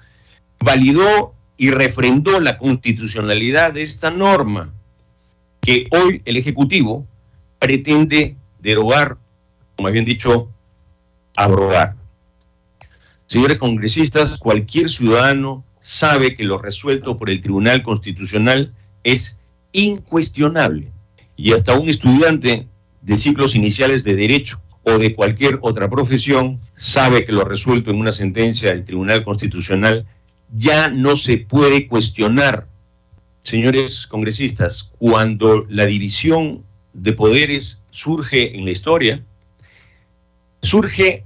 Validó 0.61 1.35
y 1.57 1.71
refrendó 1.71 2.41
la 2.41 2.59
constitucionalidad 2.59 3.73
de 3.73 3.83
esta 3.83 4.11
norma 4.11 4.73
que 5.61 5.87
hoy 5.93 6.21
el 6.25 6.37
Ejecutivo 6.37 7.07
pretende 7.59 8.37
derogar, 8.61 9.17
como 9.77 9.89
habían 9.89 10.05
dicho, 10.05 10.51
abrogar. 11.37 11.95
Señores 13.27 13.59
congresistas, 13.59 14.39
cualquier 14.39 14.91
ciudadano 14.91 15.65
sabe 15.81 16.35
que 16.35 16.45
lo 16.45 16.59
resuelto 16.59 17.17
por 17.17 17.31
el 17.31 17.41
Tribunal 17.41 17.83
Constitucional 17.83 18.75
es 19.03 19.41
incuestionable. 19.73 20.91
Y 21.37 21.53
hasta 21.53 21.79
un 21.79 21.89
estudiante 21.89 22.67
de 23.03 23.17
ciclos 23.17 23.55
iniciales 23.55 24.05
de 24.05 24.15
derecho 24.15 24.61
o 24.85 24.99
de 24.99 25.15
cualquier 25.15 25.59
otra 25.63 25.89
profesión 25.89 26.61
sabe 26.77 27.25
que 27.25 27.33
lo 27.33 27.45
resuelto 27.45 27.91
en 27.91 27.99
una 27.99 28.13
sentencia 28.13 28.71
del 28.71 28.85
Tribunal 28.85 29.25
Constitucional 29.25 30.07
ya 30.55 30.89
no 30.89 31.17
se 31.17 31.39
puede 31.39 31.89
cuestionar. 31.89 32.67
Señores 33.43 34.07
congresistas, 34.07 34.91
cuando 34.99 35.67
la 35.69 35.87
división 35.87 36.65
de 36.93 37.13
poderes 37.13 37.83
surge 37.91 38.57
en 38.57 38.65
la 38.65 38.71
historia, 38.71 39.23
surge 40.63 41.25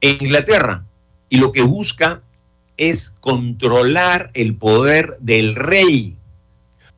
en 0.00 0.16
Inglaterra 0.20 0.84
y 1.28 1.38
lo 1.38 1.52
que 1.52 1.62
busca 1.62 2.22
es 2.76 3.14
controlar 3.20 4.30
el 4.34 4.56
poder 4.56 5.10
del 5.20 5.54
rey. 5.54 6.16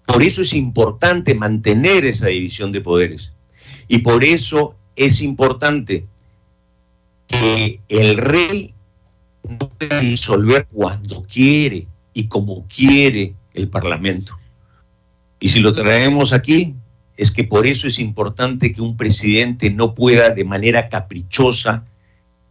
Por 0.06 0.22
eso 0.22 0.42
es 0.42 0.52
importante 0.52 1.34
mantener 1.34 2.04
esa 2.04 2.28
división 2.28 2.72
de 2.72 2.80
poderes. 2.80 3.32
Y 3.88 3.98
por 3.98 4.24
eso 4.24 4.74
es 4.98 5.22
importante 5.22 6.06
que 7.28 7.80
el 7.88 8.16
rey 8.16 8.74
no 9.48 9.68
pueda 9.68 10.00
disolver 10.00 10.66
cuando 10.72 11.22
quiere 11.22 11.86
y 12.12 12.26
como 12.26 12.66
quiere 12.66 13.34
el 13.54 13.68
Parlamento. 13.68 14.36
Y 15.38 15.50
si 15.50 15.60
lo 15.60 15.72
traemos 15.72 16.32
aquí, 16.32 16.74
es 17.16 17.30
que 17.30 17.44
por 17.44 17.66
eso 17.66 17.86
es 17.86 18.00
importante 18.00 18.72
que 18.72 18.82
un 18.82 18.96
presidente 18.96 19.70
no 19.70 19.94
pueda 19.94 20.30
de 20.30 20.44
manera 20.44 20.88
caprichosa 20.88 21.84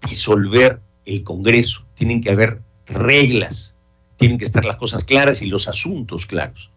disolver 0.07 0.79
el 1.05 1.23
Congreso. 1.23 1.85
Tienen 1.95 2.21
que 2.21 2.31
haber 2.31 2.61
reglas, 2.85 3.75
tienen 4.15 4.37
que 4.37 4.45
estar 4.45 4.63
las 4.63 4.77
cosas 4.77 5.03
claras 5.03 5.41
y 5.41 5.47
los 5.47 5.67
asuntos 5.67 6.25
claros. 6.25 6.71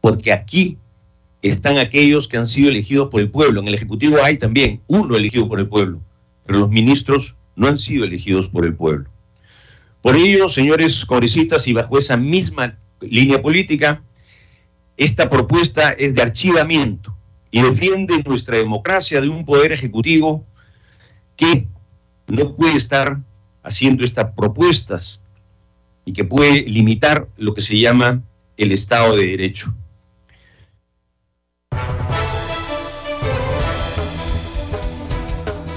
Porque 0.00 0.32
aquí 0.32 0.78
están 1.42 1.78
aquellos 1.78 2.28
que 2.28 2.36
han 2.36 2.46
sido 2.46 2.70
elegidos 2.70 3.08
por 3.08 3.20
el 3.20 3.30
pueblo. 3.30 3.60
En 3.60 3.68
el 3.68 3.74
Ejecutivo 3.74 4.22
hay 4.22 4.38
también 4.38 4.80
uno 4.86 5.16
elegido 5.16 5.48
por 5.48 5.60
el 5.60 5.68
pueblo, 5.68 6.00
pero 6.44 6.60
los 6.60 6.70
ministros 6.70 7.36
no 7.56 7.68
han 7.68 7.78
sido 7.78 8.04
elegidos 8.04 8.48
por 8.48 8.64
el 8.64 8.74
pueblo. 8.74 9.08
Por 10.02 10.16
ello, 10.16 10.48
señores 10.48 11.04
congresistas, 11.04 11.66
y 11.66 11.72
bajo 11.72 11.98
esa 11.98 12.16
misma 12.16 12.78
línea 13.00 13.42
política, 13.42 14.02
esta 14.96 15.28
propuesta 15.30 15.90
es 15.90 16.14
de 16.14 16.22
archivamiento 16.22 17.16
y 17.50 17.62
defiende 17.62 18.22
nuestra 18.24 18.56
democracia 18.56 19.20
de 19.20 19.28
un 19.28 19.44
poder 19.44 19.72
ejecutivo 19.72 20.44
que 21.36 21.66
no 22.26 22.56
puede 22.56 22.76
estar 22.76 23.20
haciendo 23.62 24.04
estas 24.04 24.32
propuestas 24.36 25.20
y 26.04 26.12
que 26.12 26.24
puede 26.24 26.62
limitar 26.62 27.28
lo 27.36 27.54
que 27.54 27.62
se 27.62 27.78
llama 27.78 28.22
el 28.56 28.72
Estado 28.72 29.16
de 29.16 29.26
Derecho. 29.26 29.74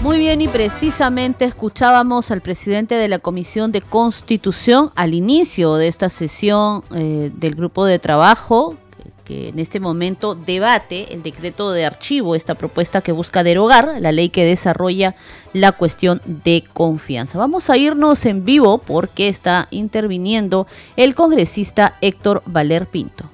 Muy 0.02 0.18
bien 0.18 0.42
y 0.42 0.48
precisamente 0.48 1.46
escuchábamos 1.46 2.32
al 2.32 2.42
presidente 2.42 2.96
de 2.96 3.08
la 3.08 3.20
Comisión 3.20 3.72
de 3.72 3.82
Constitución 3.82 4.90
al 4.96 5.14
inicio 5.14 5.76
de 5.76 5.88
esta 5.88 6.10
sesión 6.10 6.84
eh, 6.96 7.30
del 7.36 7.54
grupo 7.54 7.86
de 7.86 8.00
trabajo 8.00 8.78
que 9.26 9.50
en 9.50 9.60
este 9.60 9.80
momento 9.80 10.34
debate 10.34 11.14
el 11.14 11.22
decreto 11.22 11.72
de 11.72 11.86
archivo, 11.86 12.34
esta 12.34 12.56
propuesta 12.56 13.02
que 13.02 13.12
busca 13.12 13.44
derogar 13.44 13.98
la 14.00 14.12
ley 14.12 14.30
que 14.30 14.44
desarrolla 14.44 15.16
la 15.54 15.72
cuestión 15.72 16.20
de 16.26 16.64
confianza. 16.74 17.38
Vamos 17.38 17.70
a 17.70 17.78
irnos 17.78 18.26
en 18.26 18.44
vivo 18.44 18.80
porque 18.80 19.28
está 19.28 19.68
interviniendo 19.70 20.66
el 20.96 21.14
congresista 21.14 22.00
Héctor 22.02 22.42
Valer 22.48 22.88
Pinto. 22.88 23.30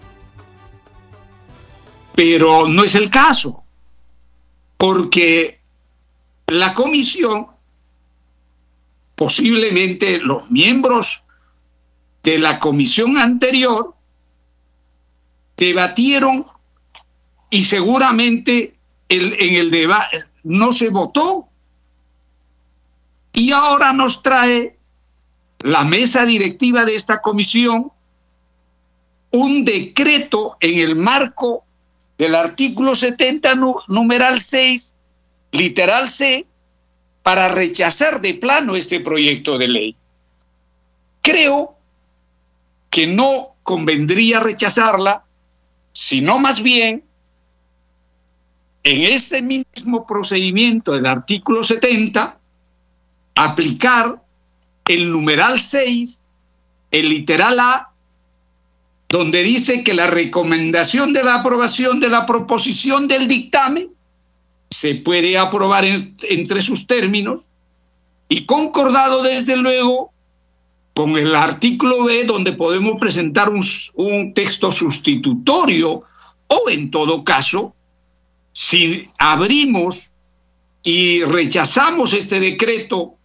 Pero 2.13 2.67
no 2.67 2.83
es 2.83 2.93
el 2.95 3.09
caso, 3.09 3.63
porque 4.77 5.56
la 6.47 6.73
comisión, 6.73 7.47
posiblemente 9.15 10.19
los 10.19 10.49
miembros 10.49 11.23
de 12.23 12.39
la 12.39 12.57
comisión 12.59 13.17
anterior, 13.17 13.93
debatieron 15.57 16.45
y 17.49 17.63
seguramente 17.63 18.75
en 19.09 19.55
el 19.55 19.71
debate 19.71 20.19
no 20.43 20.71
se 20.71 20.89
votó. 20.89 21.49
Y 23.33 23.51
ahora 23.51 23.93
nos 23.93 24.23
trae 24.23 24.77
la 25.59 25.83
mesa 25.83 26.25
directiva 26.25 26.85
de 26.85 26.95
esta 26.95 27.21
comisión 27.21 27.91
un 29.31 29.65
decreto 29.65 30.55
en 30.61 30.79
el 30.79 30.95
marco 30.95 31.65
del 32.17 32.35
artículo 32.35 32.95
70, 32.95 33.55
numeral 33.87 34.39
6 34.39 34.96
literal 35.57 36.07
C, 36.07 36.45
para 37.27 37.49
rechazar 37.49 38.21
de 38.21 38.35
plano 38.35 38.77
este 38.77 39.01
proyecto 39.01 39.57
de 39.57 39.67
ley. 39.67 39.95
Creo 41.21 41.75
que 42.89 43.05
no 43.05 43.55
convendría 43.63 44.39
rechazarla, 44.39 45.25
sino 45.91 46.39
más 46.39 46.61
bien 46.61 47.03
en 48.83 49.03
este 49.03 49.41
mismo 49.41 50.07
procedimiento 50.07 50.93
del 50.93 51.05
artículo 51.05 51.63
70, 51.63 52.39
aplicar 53.35 54.23
el 54.85 55.11
numeral 55.11 55.59
6, 55.59 56.23
el 56.91 57.09
literal 57.09 57.59
A, 57.59 57.91
donde 59.09 59.43
dice 59.43 59.83
que 59.83 59.93
la 59.93 60.07
recomendación 60.07 61.11
de 61.11 61.25
la 61.25 61.35
aprobación 61.35 61.99
de 61.99 62.07
la 62.07 62.25
proposición 62.25 63.09
del 63.09 63.27
dictamen 63.27 63.96
se 64.69 64.95
puede 64.95 65.37
aprobar 65.37 65.85
entre 65.85 66.61
sus 66.61 66.87
términos 66.87 67.49
y 68.29 68.45
concordado 68.45 69.23
desde 69.23 69.55
luego 69.55 70.11
con 70.93 71.15
el 71.17 71.35
artículo 71.35 72.05
B 72.05 72.25
donde 72.25 72.53
podemos 72.53 72.99
presentar 72.99 73.49
un, 73.49 73.63
un 73.95 74.33
texto 74.33 74.71
sustitutorio 74.71 76.03
o 76.47 76.69
en 76.69 76.91
todo 76.91 77.23
caso, 77.23 77.75
si 78.51 79.09
abrimos 79.17 80.11
y 80.83 81.23
rechazamos 81.23 82.13
este 82.13 82.39
decreto 82.39 83.15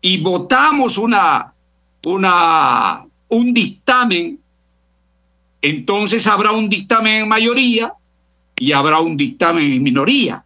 y 0.00 0.18
votamos 0.18 0.98
una, 0.98 1.52
una, 2.04 3.06
un 3.28 3.54
dictamen, 3.54 4.40
entonces 5.62 6.26
habrá 6.26 6.52
un 6.52 6.68
dictamen 6.68 7.22
en 7.22 7.28
mayoría 7.28 7.92
y 8.56 8.72
habrá 8.72 9.00
un 9.00 9.16
dictamen 9.16 9.72
en 9.72 9.82
minoría 9.82 10.45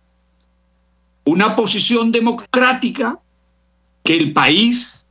una 1.24 1.54
posición 1.56 2.12
democrática 2.12 3.18
que 4.04 4.16
el 4.16 4.32
país 4.32 5.04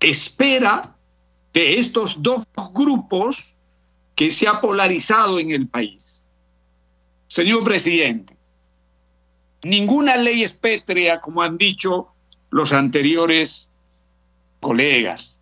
espera 0.00 0.94
de 1.52 1.78
estos 1.78 2.22
dos 2.22 2.44
grupos 2.72 3.54
que 4.14 4.30
se 4.30 4.46
ha 4.46 4.60
polarizado 4.60 5.38
en 5.38 5.50
el 5.50 5.68
país. 5.68 6.22
Señor 7.26 7.64
presidente, 7.64 8.36
ninguna 9.64 10.16
ley 10.16 10.42
es 10.42 10.52
pétrea, 10.52 11.20
como 11.20 11.42
han 11.42 11.56
dicho 11.56 12.08
los 12.50 12.72
anteriores 12.72 13.68
colegas. 14.60 15.40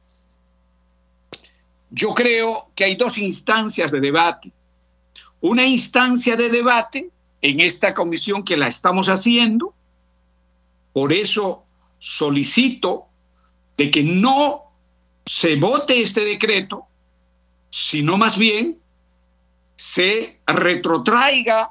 Yo 1.90 2.14
creo 2.14 2.70
que 2.74 2.84
hay 2.84 2.94
dos 2.94 3.18
instancias 3.18 3.92
de 3.92 4.00
debate. 4.00 4.50
Una 5.40 5.64
instancia 5.66 6.36
de 6.36 6.48
debate 6.48 7.10
en 7.42 7.60
esta 7.60 7.92
comisión 7.92 8.44
que 8.44 8.56
la 8.56 8.68
estamos 8.68 9.08
haciendo, 9.08 9.74
por 10.92 11.12
eso 11.12 11.64
solicito 11.98 13.06
de 13.76 13.90
que 13.90 14.02
no 14.02 14.64
se 15.24 15.56
vote 15.56 16.00
este 16.00 16.24
decreto, 16.24 16.86
sino 17.70 18.18
más 18.18 18.36
bien 18.36 18.78
se 19.76 20.38
retrotraiga 20.46 21.70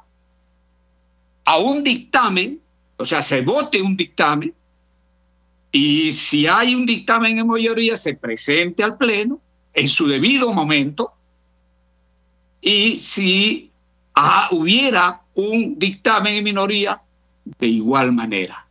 a 1.46 1.58
un 1.58 1.84
dictamen, 1.84 2.62
o 2.98 3.06
sea, 3.06 3.22
se 3.22 3.42
vote 3.42 3.82
un 3.82 3.96
dictamen, 3.96 4.54
y 5.72 6.12
si 6.12 6.48
hay 6.48 6.76
un 6.76 6.86
dictamen 6.86 7.40
en 7.40 7.48
mayoría, 7.48 7.96
se 7.96 8.16
presente 8.16 8.84
al 8.84 8.98
Pleno 8.98 9.40
en 9.74 9.88
su 9.88 10.08
debido 10.08 10.54
momento, 10.54 11.14
y 12.60 12.98
si 13.00 13.72
ah, 14.16 14.50
hubiera 14.52 15.22
un 15.36 15.78
dictamen 15.80 16.36
en 16.36 16.44
minoría, 16.44 17.02
de 17.60 17.68
igual 17.68 18.12
manera. 18.12 18.68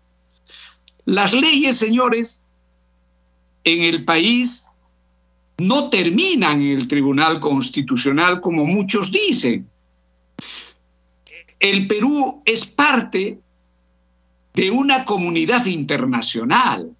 Las 1.11 1.33
leyes, 1.33 1.77
señores, 1.77 2.41
en 3.65 3.83
el 3.83 4.05
país 4.05 4.69
no 5.59 5.91
terminan 5.91 6.63
en 6.63 6.79
el 6.79 6.87
Tribunal 6.87 7.41
Constitucional 7.41 8.41
como 8.41 8.65
muchos 8.65 9.11
dicen. 9.11 9.69
El 11.59 11.89
Perú 11.89 12.41
es 12.45 12.65
parte 12.65 13.41
de 14.55 14.71
una 14.71 15.05
comunidad 15.05 15.67
internacional. 15.67 16.95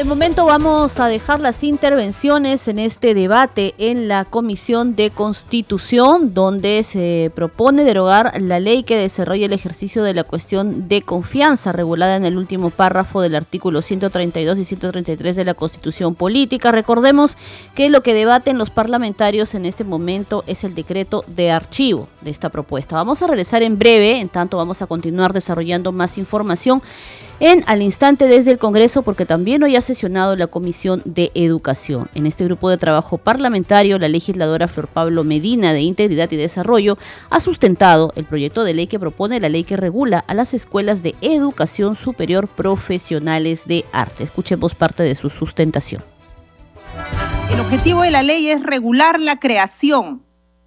De 0.00 0.04
momento 0.04 0.46
vamos 0.46 0.98
a 0.98 1.08
dejar 1.08 1.40
las 1.40 1.62
intervenciones 1.62 2.68
en 2.68 2.78
este 2.78 3.12
debate 3.12 3.74
en 3.76 4.08
la 4.08 4.24
Comisión 4.24 4.96
de 4.96 5.10
Constitución, 5.10 6.32
donde 6.32 6.82
se 6.84 7.30
propone 7.34 7.84
derogar 7.84 8.40
la 8.40 8.60
ley 8.60 8.82
que 8.82 8.96
desarrolla 8.96 9.44
el 9.44 9.52
ejercicio 9.52 10.02
de 10.02 10.14
la 10.14 10.24
cuestión 10.24 10.88
de 10.88 11.02
confianza 11.02 11.72
regulada 11.72 12.16
en 12.16 12.24
el 12.24 12.38
último 12.38 12.70
párrafo 12.70 13.20
del 13.20 13.34
artículo 13.34 13.82
132 13.82 14.58
y 14.58 14.64
133 14.64 15.36
de 15.36 15.44
la 15.44 15.52
Constitución 15.52 16.14
Política. 16.14 16.72
Recordemos 16.72 17.36
que 17.74 17.90
lo 17.90 18.02
que 18.02 18.14
debaten 18.14 18.56
los 18.56 18.70
parlamentarios 18.70 19.54
en 19.54 19.66
este 19.66 19.84
momento 19.84 20.44
es 20.46 20.64
el 20.64 20.74
decreto 20.74 21.26
de 21.26 21.50
archivo 21.50 22.08
de 22.22 22.30
esta 22.30 22.48
propuesta. 22.48 22.96
Vamos 22.96 23.20
a 23.20 23.26
regresar 23.26 23.62
en 23.62 23.78
breve, 23.78 24.18
en 24.18 24.30
tanto 24.30 24.56
vamos 24.56 24.80
a 24.80 24.86
continuar 24.86 25.34
desarrollando 25.34 25.92
más 25.92 26.16
información 26.16 26.80
en 27.40 27.64
al 27.66 27.82
instante 27.82 28.28
desde 28.28 28.52
el 28.52 28.58
Congreso 28.58 29.02
porque 29.02 29.26
también 29.26 29.62
hoy 29.62 29.74
ha 29.74 29.80
sesionado 29.80 30.36
la 30.36 30.46
Comisión 30.46 31.02
de 31.04 31.32
Educación. 31.34 32.08
En 32.14 32.26
este 32.26 32.44
grupo 32.44 32.68
de 32.68 32.76
trabajo 32.76 33.18
parlamentario, 33.18 33.98
la 33.98 34.08
legisladora 34.08 34.68
Flor 34.68 34.88
Pablo 34.88 35.24
Medina 35.24 35.72
de 35.72 35.80
Integridad 35.80 36.30
y 36.30 36.36
Desarrollo 36.36 36.98
ha 37.30 37.40
sustentado 37.40 38.12
el 38.14 38.26
proyecto 38.26 38.62
de 38.62 38.74
ley 38.74 38.86
que 38.86 39.00
propone 39.00 39.40
la 39.40 39.48
ley 39.48 39.64
que 39.64 39.76
regula 39.76 40.24
a 40.28 40.34
las 40.34 40.54
escuelas 40.54 41.02
de 41.02 41.14
educación 41.22 41.96
superior 41.96 42.46
profesionales 42.46 43.66
de 43.66 43.84
arte. 43.92 44.24
Escuchemos 44.24 44.74
parte 44.74 45.02
de 45.02 45.14
su 45.14 45.30
sustentación. 45.30 46.04
El 47.50 47.60
objetivo 47.60 48.02
de 48.02 48.10
la 48.10 48.22
ley 48.22 48.48
es 48.48 48.62
regular 48.62 49.18
la 49.18 49.38
creación, 49.38 50.22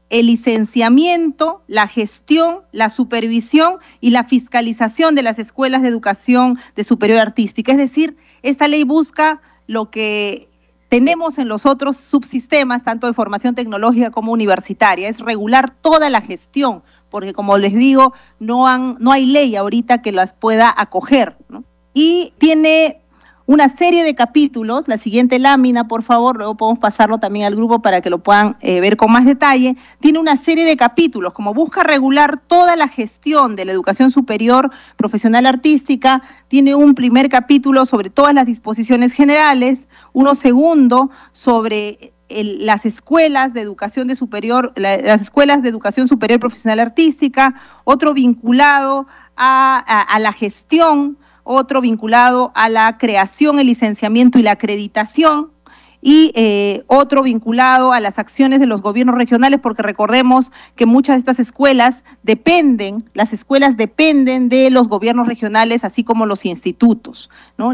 el 0.10 0.28
licenciamiento, 0.28 1.64
la 1.68 1.88
gestión, 1.88 2.62
la 2.72 2.90
supervisión 2.90 3.78
y 4.00 4.12
la 4.12 4.24
fiscalización 4.24 5.16
de 5.16 5.24
las 5.24 5.40
escuelas 5.40 5.82
de 5.82 5.88
educación 5.88 6.60
de 6.76 6.84
superior 6.84 7.20
artística. 7.20 7.72
Es 7.72 7.78
decir, 7.78 8.16
esta 8.42 8.68
ley 8.68 8.84
busca 8.84 9.42
lo 9.68 9.90
que 9.90 10.50
tenemos 10.90 11.40
en 11.40 11.48
los 11.48 11.66
otros 11.66 11.98
subsistemas, 11.98 12.84
tanto 12.84 13.08
de 13.08 13.14
formación 13.14 13.56
tecnológica 13.56 14.12
como 14.12 14.32
universitaria, 14.32 15.10
es 15.10 15.20
regular 15.22 15.72
toda 15.72 16.12
la 16.12 16.22
gestión, 16.22 16.84
porque 17.10 17.34
como 17.34 17.58
les 17.58 17.74
digo, 17.74 18.14
no, 18.40 18.68
han, 18.68 18.98
no 19.00 19.12
hay 19.12 19.26
ley 19.26 19.56
ahorita 19.56 20.04
que 20.04 20.12
las 20.12 20.34
pueda 20.34 20.72
acoger. 20.78 21.36
Y 21.96 22.34
tiene 22.38 23.03
una 23.46 23.68
serie 23.68 24.04
de 24.04 24.16
capítulos, 24.16 24.88
la 24.88 24.98
siguiente 24.98 25.38
lámina, 25.38 25.88
por 25.88 26.02
favor, 26.02 26.38
luego 26.38 26.56
podemos 26.56 26.80
pasarlo 26.80 27.18
también 27.18 27.46
al 27.46 27.56
grupo 27.56 27.82
para 27.82 28.00
que 28.00 28.10
lo 28.10 28.20
puedan 28.20 28.56
eh, 28.62 28.80
ver 28.80 28.96
con 28.96 29.12
más 29.12 29.26
detalle, 29.26 29.76
tiene 30.00 30.20
una 30.20 30.38
serie 30.38 30.64
de 30.64 30.78
capítulos, 30.78 31.34
como 31.34 31.54
busca 31.54 31.84
regular 31.84 32.40
toda 32.40 32.76
la 32.78 32.88
gestión 32.88 33.56
de 33.56 33.66
la 33.66 33.74
educación 33.74 34.12
superior 34.12 34.72
profesional 34.96 35.46
artística, 35.46 36.22
tiene 36.48 36.74
un 36.74 36.96
primer 36.96 37.28
capítulo 37.28 37.86
sobre 37.86 38.10
todas 38.10 38.34
las 38.34 38.46
disposiciones 38.46 39.12
generales, 39.12 39.88
uno 40.14 40.36
segundo 40.36 41.10
sobre 41.34 42.14
las 42.30 42.86
escuelas 42.86 43.54
de 43.54 43.62
educación 43.62 44.08
de 44.08 44.16
superior, 44.16 44.72
las 44.76 45.22
escuelas 45.22 45.62
de 45.62 45.70
educación 45.70 46.08
superior 46.08 46.40
profesional 46.40 46.80
artística, 46.80 47.54
otro 47.84 48.14
vinculado 48.14 49.06
a 49.36 50.18
la 50.20 50.32
gestión 50.32 51.18
otro 51.44 51.80
vinculado 51.82 52.52
a 52.56 52.70
la 52.70 52.98
creación, 52.98 53.60
el 53.60 53.68
licenciamiento 53.68 54.40
y 54.40 54.44
la 54.44 54.52
acreditación, 54.52 55.53
y 56.06 56.34
eh, 56.36 56.84
otro 56.88 57.24
vinculado 57.24 57.94
a 57.94 58.02
las 58.02 58.20
acciones 58.20 58.60
de 58.60 58.66
los 58.66 58.82
gobiernos 58.82 59.16
regionales, 59.16 59.62
porque 59.62 59.82
recordemos 59.82 60.52
que 60.76 60.86
muchas 60.86 61.16
de 61.16 61.20
estas 61.20 61.40
escuelas 61.40 62.04
dependen, 62.24 63.06
las 63.14 63.32
escuelas 63.32 63.78
dependen 63.78 64.50
de 64.50 64.70
los 64.70 64.90
gobiernos 64.90 65.28
regionales, 65.28 65.86
así 65.86 66.04
como 66.04 66.26
los 66.26 66.46
institutos, 66.46 67.30
¿no? 67.58 67.72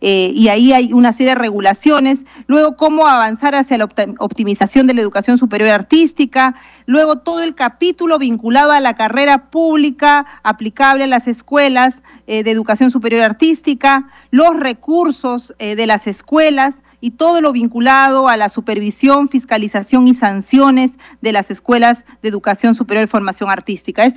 Eh, 0.00 0.32
y 0.34 0.48
ahí 0.48 0.72
hay 0.72 0.92
una 0.92 1.12
serie 1.12 1.34
de 1.34 1.40
regulaciones. 1.40 2.24
Luego, 2.48 2.76
cómo 2.76 3.06
avanzar 3.06 3.54
hacia 3.54 3.78
la 3.78 3.88
optimización 4.18 4.88
de 4.88 4.94
la 4.94 5.00
educación 5.00 5.38
superior 5.38 5.70
artística. 5.70 6.56
Luego, 6.86 7.18
todo 7.20 7.44
el 7.44 7.54
capítulo 7.54 8.18
vinculado 8.18 8.72
a 8.72 8.80
la 8.80 8.94
carrera 8.94 9.50
pública 9.50 10.26
aplicable 10.42 11.04
a 11.04 11.06
las 11.06 11.28
escuelas 11.28 12.02
eh, 12.26 12.42
de 12.42 12.50
educación 12.50 12.90
superior 12.90 13.22
artística, 13.22 14.08
los 14.32 14.56
recursos 14.56 15.54
de 15.58 15.86
las 15.86 16.06
escuelas 16.06 16.82
y 17.00 17.12
todo 17.12 17.40
lo 17.40 17.52
vinculado 17.52 18.28
a 18.28 18.36
la 18.36 18.48
supervisión, 18.48 19.28
fiscalización 19.28 20.08
y 20.08 20.14
sanciones 20.14 20.98
de 21.20 21.32
las 21.32 21.50
escuelas 21.50 22.04
de 22.22 22.28
educación 22.28 22.74
superior 22.74 23.04
y 23.04 23.08
formación 23.08 23.50
artística. 23.50 24.08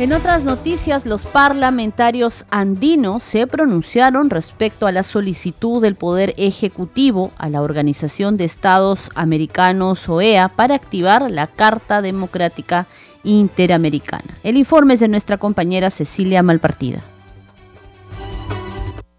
En 0.00 0.14
otras 0.14 0.44
noticias, 0.44 1.04
los 1.04 1.26
parlamentarios 1.26 2.46
andinos 2.48 3.22
se 3.22 3.46
pronunciaron 3.46 4.30
respecto 4.30 4.86
a 4.86 4.92
la 4.92 5.02
solicitud 5.02 5.82
del 5.82 5.94
Poder 5.94 6.32
Ejecutivo 6.38 7.32
a 7.36 7.50
la 7.50 7.60
Organización 7.60 8.38
de 8.38 8.46
Estados 8.46 9.10
Americanos 9.14 10.08
OEA 10.08 10.48
para 10.48 10.74
activar 10.74 11.30
la 11.30 11.48
Carta 11.48 12.00
Democrática 12.00 12.86
Interamericana. 13.24 14.38
El 14.42 14.56
informe 14.56 14.94
es 14.94 15.00
de 15.00 15.08
nuestra 15.08 15.36
compañera 15.36 15.90
Cecilia 15.90 16.42
Malpartida. 16.42 17.02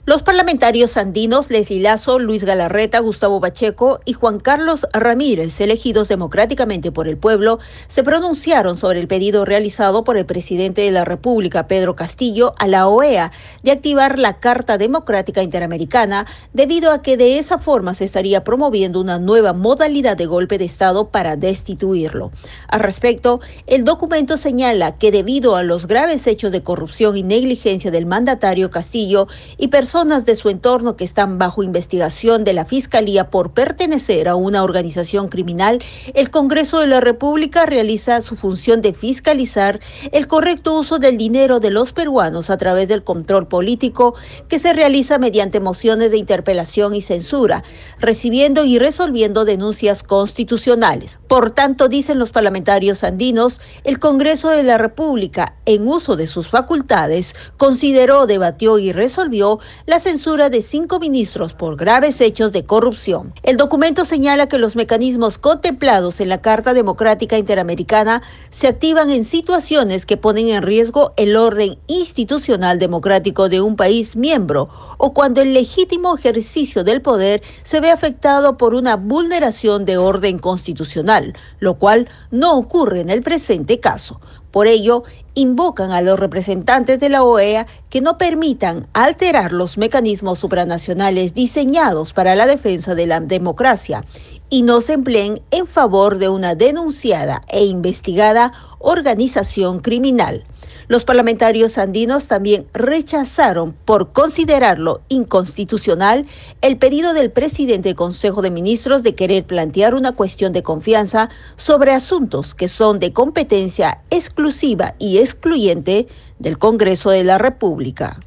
Los 0.03 0.23
parlamentarios 0.23 0.97
andinos 0.97 1.51
Leslie 1.51 1.79
Lazo, 1.79 2.17
Luis 2.17 2.43
Galarreta, 2.43 2.97
Gustavo 3.01 3.39
Pacheco 3.39 3.99
y 4.03 4.13
Juan 4.13 4.39
Carlos 4.39 4.87
Ramírez, 4.93 5.61
elegidos 5.61 6.07
democráticamente 6.07 6.91
por 6.91 7.07
el 7.07 7.19
pueblo, 7.19 7.59
se 7.87 8.03
pronunciaron 8.03 8.77
sobre 8.77 8.99
el 8.99 9.07
pedido 9.07 9.45
realizado 9.45 10.03
por 10.03 10.17
el 10.17 10.25
presidente 10.25 10.81
de 10.81 10.89
la 10.89 11.05
República, 11.05 11.67
Pedro 11.67 11.95
Castillo, 11.95 12.55
a 12.57 12.67
la 12.67 12.87
OEA 12.87 13.31
de 13.61 13.71
activar 13.71 14.17
la 14.17 14.39
Carta 14.39 14.79
Democrática 14.79 15.43
Interamericana, 15.43 16.25
debido 16.51 16.91
a 16.91 17.03
que 17.03 17.15
de 17.15 17.37
esa 17.37 17.59
forma 17.59 17.93
se 17.93 18.05
estaría 18.05 18.43
promoviendo 18.43 18.99
una 18.99 19.19
nueva 19.19 19.53
modalidad 19.53 20.17
de 20.17 20.25
golpe 20.25 20.57
de 20.57 20.65
Estado 20.65 21.09
para 21.09 21.35
destituirlo. 21.35 22.31
Al 22.69 22.79
respecto, 22.79 23.39
el 23.67 23.83
documento 23.83 24.37
señala 24.37 24.97
que 24.97 25.11
debido 25.11 25.55
a 25.55 25.61
los 25.61 25.85
graves 25.85 26.25
hechos 26.25 26.51
de 26.51 26.63
corrupción 26.63 27.15
y 27.15 27.21
negligencia 27.21 27.91
del 27.91 28.07
mandatario 28.07 28.71
Castillo 28.71 29.27
y 29.59 29.67
personas 29.67 29.90
personas 29.91 30.23
de 30.23 30.37
su 30.37 30.47
entorno 30.47 30.95
que 30.95 31.03
están 31.03 31.37
bajo 31.37 31.63
investigación 31.63 32.45
de 32.45 32.53
la 32.53 32.63
Fiscalía 32.63 33.29
por 33.29 33.51
pertenecer 33.51 34.29
a 34.29 34.35
una 34.35 34.63
organización 34.63 35.27
criminal, 35.27 35.83
el 36.13 36.29
Congreso 36.31 36.79
de 36.79 36.87
la 36.87 37.01
República 37.01 37.65
realiza 37.65 38.21
su 38.21 38.37
función 38.37 38.81
de 38.81 38.93
fiscalizar 38.93 39.81
el 40.13 40.27
correcto 40.27 40.79
uso 40.79 40.97
del 40.97 41.17
dinero 41.17 41.59
de 41.59 41.71
los 41.71 41.91
peruanos 41.91 42.49
a 42.49 42.55
través 42.55 42.87
del 42.87 43.03
control 43.03 43.49
político 43.49 44.15
que 44.47 44.59
se 44.59 44.71
realiza 44.71 45.17
mediante 45.17 45.59
mociones 45.59 46.09
de 46.09 46.19
interpelación 46.19 46.95
y 46.95 47.01
censura, 47.01 47.65
recibiendo 47.99 48.63
y 48.63 48.79
resolviendo 48.79 49.43
denuncias 49.43 50.03
constitucionales. 50.03 51.17
Por 51.27 51.51
tanto, 51.51 51.89
dicen 51.89 52.17
los 52.17 52.31
parlamentarios 52.31 53.03
andinos, 53.03 53.59
el 53.83 53.99
Congreso 53.99 54.51
de 54.51 54.63
la 54.63 54.77
República, 54.77 55.57
en 55.65 55.85
uso 55.85 56.15
de 56.15 56.27
sus 56.27 56.47
facultades, 56.47 57.35
consideró, 57.57 58.25
debatió 58.25 58.79
y 58.79 58.93
resolvió 58.93 59.59
la 59.91 59.99
censura 59.99 60.49
de 60.49 60.61
cinco 60.61 60.99
ministros 60.99 61.51
por 61.51 61.75
graves 61.75 62.21
hechos 62.21 62.53
de 62.53 62.63
corrupción. 62.63 63.33
El 63.43 63.57
documento 63.57 64.05
señala 64.05 64.47
que 64.47 64.57
los 64.57 64.77
mecanismos 64.77 65.37
contemplados 65.37 66.21
en 66.21 66.29
la 66.29 66.39
Carta 66.41 66.73
Democrática 66.73 67.37
Interamericana 67.37 68.21
se 68.51 68.69
activan 68.69 69.11
en 69.11 69.25
situaciones 69.25 70.05
que 70.05 70.15
ponen 70.15 70.47
en 70.47 70.63
riesgo 70.63 71.11
el 71.17 71.35
orden 71.35 71.77
institucional 71.87 72.79
democrático 72.79 73.49
de 73.49 73.59
un 73.59 73.75
país 73.75 74.15
miembro 74.15 74.69
o 74.97 75.13
cuando 75.13 75.41
el 75.41 75.53
legítimo 75.53 76.15
ejercicio 76.15 76.85
del 76.85 77.01
poder 77.01 77.41
se 77.63 77.81
ve 77.81 77.91
afectado 77.91 78.57
por 78.57 78.75
una 78.75 78.95
vulneración 78.95 79.83
de 79.83 79.97
orden 79.97 80.39
constitucional, 80.39 81.33
lo 81.59 81.73
cual 81.73 82.07
no 82.31 82.55
ocurre 82.55 83.01
en 83.01 83.09
el 83.09 83.23
presente 83.23 83.81
caso. 83.81 84.21
Por 84.51 84.67
ello, 84.67 85.03
invocan 85.33 85.91
a 85.91 86.01
los 86.01 86.19
representantes 86.19 86.99
de 86.99 87.09
la 87.09 87.23
OEA 87.23 87.67
que 87.89 88.01
no 88.01 88.17
permitan 88.17 88.87
alterar 88.93 89.53
los 89.53 89.77
mecanismos 89.77 90.39
supranacionales 90.39 91.33
diseñados 91.33 92.13
para 92.13 92.35
la 92.35 92.45
defensa 92.45 92.95
de 92.95 93.07
la 93.07 93.19
democracia 93.21 94.03
y 94.51 94.61
no 94.63 94.81
se 94.81 94.93
empleen 94.93 95.41
en 95.49 95.65
favor 95.65 96.17
de 96.17 96.29
una 96.29 96.53
denunciada 96.55 97.41
e 97.47 97.63
investigada 97.63 98.51
organización 98.79 99.79
criminal. 99.79 100.43
Los 100.89 101.05
parlamentarios 101.05 101.77
andinos 101.77 102.27
también 102.27 102.67
rechazaron 102.73 103.73
por 103.85 104.11
considerarlo 104.11 104.99
inconstitucional 105.07 106.27
el 106.59 106.77
pedido 106.77 107.13
del 107.13 107.31
presidente 107.31 107.89
del 107.89 107.95
Consejo 107.95 108.41
de 108.41 108.51
Ministros 108.51 109.03
de 109.03 109.15
querer 109.15 109.45
plantear 109.45 109.95
una 109.95 110.11
cuestión 110.11 110.51
de 110.51 110.63
confianza 110.63 111.29
sobre 111.55 111.93
asuntos 111.93 112.53
que 112.53 112.67
son 112.67 112.99
de 112.99 113.13
competencia 113.13 114.01
exclusiva 114.09 114.95
y 114.99 115.19
excluyente 115.19 116.07
del 116.39 116.57
Congreso 116.57 117.09
de 117.09 117.23
la 117.23 117.37
República. 117.37 118.19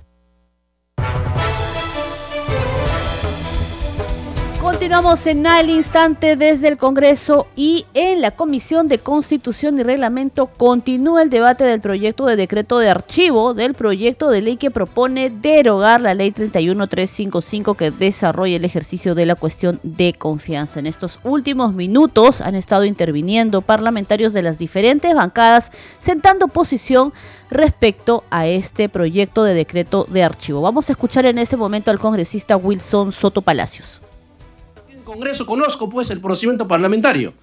Continuamos 4.85 5.27
en 5.27 5.47
al 5.47 5.71
instante 5.71 6.37
desde 6.37 6.69
el 6.69 6.77
Congreso 6.77 7.47
y 7.57 7.87
en 7.95 8.21
la 8.21 8.33
Comisión 8.33 8.87
de 8.87 8.99
Constitución 8.99 9.79
y 9.79 9.83
Reglamento 9.83 10.49
continúa 10.49 11.23
el 11.23 11.31
debate 11.31 11.65
del 11.65 11.81
proyecto 11.81 12.27
de 12.27 12.37
decreto 12.37 12.79
de 12.79 12.91
archivo 12.91 13.55
del 13.55 13.73
proyecto 13.73 14.29
de 14.29 14.43
ley 14.43 14.59
que 14.59 14.71
propone 14.71 15.31
derogar 15.31 16.03
la 16.03 16.13
ley 16.13 16.33
31355 16.33 17.75
que 17.77 17.93
desarrolla 17.93 18.57
el 18.57 18.65
ejercicio 18.67 19.15
de 19.15 19.25
la 19.25 19.37
cuestión 19.37 19.81
de 19.83 20.13
confianza. 20.13 20.81
En 20.81 20.87
estos 20.87 21.19
últimos 21.25 21.73
minutos 21.73 22.43
han 22.43 22.55
estado 22.55 22.85
interviniendo 22.85 23.63
parlamentarios 23.63 24.35
de 24.35 24.43
las 24.43 24.59
diferentes 24.59 25.15
bancadas 25.15 25.73
sentando 25.99 26.49
posición 26.49 27.15
respecto 27.51 28.23
a 28.31 28.47
este 28.47 28.91
proyecto 28.91 29.45
de 29.45 29.55
decreto 29.55 30.07
de 30.11 30.25
archivo. 30.25 30.61
Vamos 30.61 30.91
a 30.91 30.93
escuchar 30.93 31.25
en 31.25 31.39
este 31.39 31.57
momento 31.57 31.91
al 31.91 31.99
congresista 31.99 32.59
Wilson 32.59 33.13
Soto 33.13 33.41
Palacios. 33.41 34.03
Congreso 35.05 35.47
conozco 35.47 35.89
pues 35.89 36.11
el 36.11 36.21
procedimiento 36.21 36.67
parlamentario. 36.67 37.35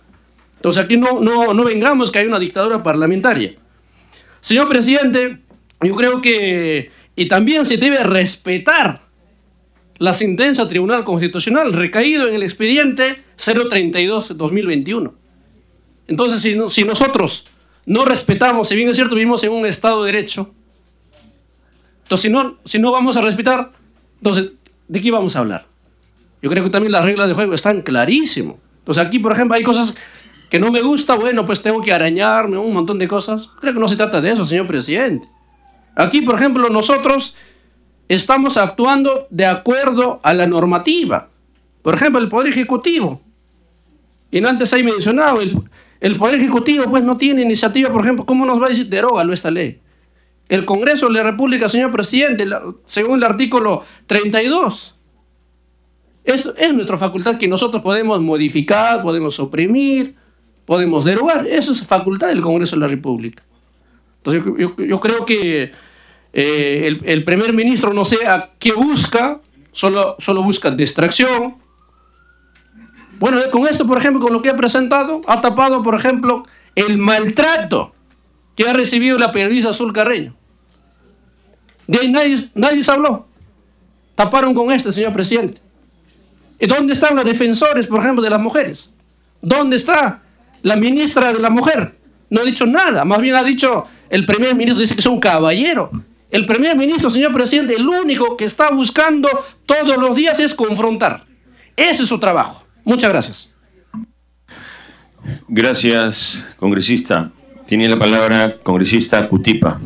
Entonces 0.56 0.84
aquí 0.84 0.98
no, 0.98 1.20
no, 1.20 1.54
no 1.54 1.64
vengamos 1.64 2.12
que 2.12 2.20
hay 2.20 2.28
una 2.28 2.40
dictadura 2.40 2.84
parlamentaria. 2.84 3.54
Señor 4.42 4.68
presidente, 4.68 5.40
yo 5.82 5.96
creo 5.96 6.22
que, 6.22 6.92
y 7.16 7.28
también 7.28 7.66
se 7.66 7.78
debe 7.78 8.04
respetar 8.04 9.00
la 9.98 10.14
sentencia 10.14 10.68
Tribunal 10.68 11.04
Constitucional 11.04 11.74
recaído 11.74 12.28
en 12.28 12.36
el 12.36 12.44
expediente 12.44 13.24
032-2021. 13.38 15.14
Entonces, 16.08 16.42
si, 16.42 16.58
si 16.70 16.84
nosotros 16.84 17.48
no 17.86 18.06
respetamos, 18.06 18.68
si 18.68 18.76
bien 18.76 18.90
es 18.90 18.96
cierto, 18.96 19.16
vivimos 19.16 19.44
en 19.44 19.52
un 19.52 19.66
Estado 19.66 20.04
de 20.04 20.12
Derecho, 20.12 20.54
entonces 22.04 22.24
si 22.24 22.30
no, 22.30 22.58
si 22.66 22.80
no 22.80 22.92
vamos 22.92 23.16
a 23.16 23.22
respetar, 23.22 23.72
entonces, 24.18 24.52
¿de 24.88 25.02
qué 25.02 25.12
vamos 25.12 25.36
a 25.36 25.40
hablar? 25.40 25.71
Yo 26.42 26.50
creo 26.50 26.64
que 26.64 26.70
también 26.70 26.92
las 26.92 27.06
reglas 27.06 27.28
de 27.28 27.34
juego 27.34 27.54
están 27.54 27.82
clarísimas. 27.82 28.56
Entonces 28.80 29.06
aquí, 29.06 29.20
por 29.20 29.32
ejemplo, 29.32 29.56
hay 29.56 29.64
cosas 29.64 29.96
que 30.50 30.60
no 30.60 30.72
me 30.72 30.82
gusta, 30.82 31.16
bueno, 31.16 31.46
pues 31.46 31.62
tengo 31.62 31.82
que 31.82 31.94
arañarme, 31.94 32.58
un 32.58 32.74
montón 32.74 33.00
de 33.00 33.08
cosas. 33.08 33.50
Creo 33.60 33.74
que 33.74 33.80
no 33.80 33.88
se 33.88 33.96
trata 33.96 34.20
de 34.20 34.32
eso, 34.32 34.46
señor 34.46 34.68
presidente. 34.68 35.28
Aquí, 35.96 36.22
por 36.22 36.36
ejemplo, 36.36 36.70
nosotros 36.70 37.38
estamos 38.08 38.58
actuando 38.58 39.28
de 39.30 39.46
acuerdo 39.46 40.20
a 40.24 40.34
la 40.34 40.48
normativa. 40.48 41.30
Por 41.82 41.96
ejemplo, 41.96 42.20
el 42.20 42.28
Poder 42.28 42.52
Ejecutivo. 42.52 43.22
Y 44.30 44.44
antes 44.44 44.74
hay 44.74 44.84
mencionado, 44.84 45.42
el, 45.42 45.58
el 46.00 46.18
Poder 46.18 46.36
Ejecutivo 46.36 46.86
pues 46.90 47.04
no 47.04 47.18
tiene 47.18 47.42
iniciativa, 47.44 47.90
por 47.92 48.02
ejemplo, 48.02 48.26
¿cómo 48.26 48.46
nos 48.46 48.62
va 48.62 48.66
a 48.66 48.70
decir 48.70 48.88
derógalo 48.88 49.34
esta 49.34 49.52
ley? 49.52 49.80
El 50.50 50.66
Congreso 50.66 51.08
de 51.08 51.14
la 51.14 51.24
República, 51.24 51.70
señor 51.70 51.92
presidente, 51.92 52.46
según 52.86 53.20
el 53.20 53.24
artículo 53.24 53.84
32, 54.08 54.98
es, 56.24 56.50
es 56.58 56.74
nuestra 56.74 56.98
facultad 56.98 57.38
que 57.38 57.48
nosotros 57.48 57.82
podemos 57.82 58.22
modificar, 58.22 59.02
podemos 59.02 59.40
oprimir, 59.40 60.16
podemos 60.66 61.06
derogar. 61.06 61.48
Eso 61.48 61.72
es 61.72 61.86
facultad 61.86 62.28
del 62.28 62.42
Congreso 62.42 62.76
de 62.76 62.82
la 62.82 62.88
República. 62.88 63.44
Entonces 64.24 64.44
yo, 64.88 65.00
creo 65.00 65.26
que 65.26 65.72
eh, 66.34 67.00
el, 67.04 67.24
primer 67.24 67.54
ministro 67.54 67.92
no 67.94 68.06
sé 68.06 68.28
a 68.28 68.52
qué 68.60 68.72
busca, 68.74 69.42
solo, 69.72 70.16
solo 70.20 70.44
busca 70.44 70.70
distracción. 70.70 71.56
Bueno, 73.20 73.40
con 73.52 73.68
esto, 73.68 73.88
por 73.88 73.98
ejemplo, 73.98 74.22
con 74.22 74.34
lo 74.34 74.42
que 74.42 74.50
ha 74.50 74.56
presentado, 74.56 75.22
ha 75.28 75.42
tapado, 75.42 75.82
por 75.82 75.96
ejemplo, 75.96 76.46
el 76.76 76.98
maltrato 76.98 77.94
que 78.56 78.70
ha 78.70 78.74
recibido 78.74 79.18
la 79.18 79.32
periodista 79.32 79.70
Azul 79.70 79.94
Carreño. 79.94 80.36
De 81.88 82.00
ahí 82.00 82.12
nadie, 82.12 82.36
nadie 82.54 82.84
se 82.84 82.92
habló. 82.92 83.28
Taparon 84.16 84.54
con 84.54 84.72
este, 84.72 84.94
señor 84.94 85.14
presidente. 85.14 85.62
¿Y 86.62 86.68
dónde 86.68 86.94
están 86.94 87.16
los 87.16 87.26
defensores, 87.26 87.88
por 87.88 88.02
ejemplo, 88.02 88.22
de 88.22 88.30
las 88.30 88.40
mujeres? 88.40 88.94
¿Dónde 89.42 89.78
está 89.78 90.22
la 90.62 90.76
ministra 90.76 91.34
de 91.34 91.40
la 91.40 91.50
mujer? 91.50 91.98
No 92.30 92.42
ha 92.42 92.44
dicho 92.44 92.68
nada, 92.68 93.04
más 93.04 93.20
bien 93.20 93.36
ha 93.36 93.44
dicho 93.44 93.86
el 94.12 94.28
primer 94.28 94.54
ministro, 94.54 94.80
dice 94.80 94.94
que 94.94 95.02
es 95.02 95.08
un 95.08 95.20
caballero. 95.20 95.90
El 96.30 96.46
primer 96.46 96.78
ministro, 96.78 97.10
señor 97.10 97.34
presidente, 97.34 97.76
el 97.76 97.88
único 97.88 98.38
que 98.38 98.46
está 98.46 98.70
buscando 98.70 99.28
todos 99.66 99.98
los 99.98 100.16
días 100.16 100.40
es 100.40 100.54
confrontar. 100.54 101.26
Ese 101.76 102.04
es 102.04 102.10
su 102.10 102.20
trabajo. 102.20 102.64
Muchas 102.86 103.10
gracias. 103.10 103.54
Gracias, 105.48 106.46
congresista. 106.58 107.32
Tiene 107.66 107.90
la 107.90 107.98
palabra 107.98 108.58
congresista 108.62 109.28
Cutipa. 109.28 109.82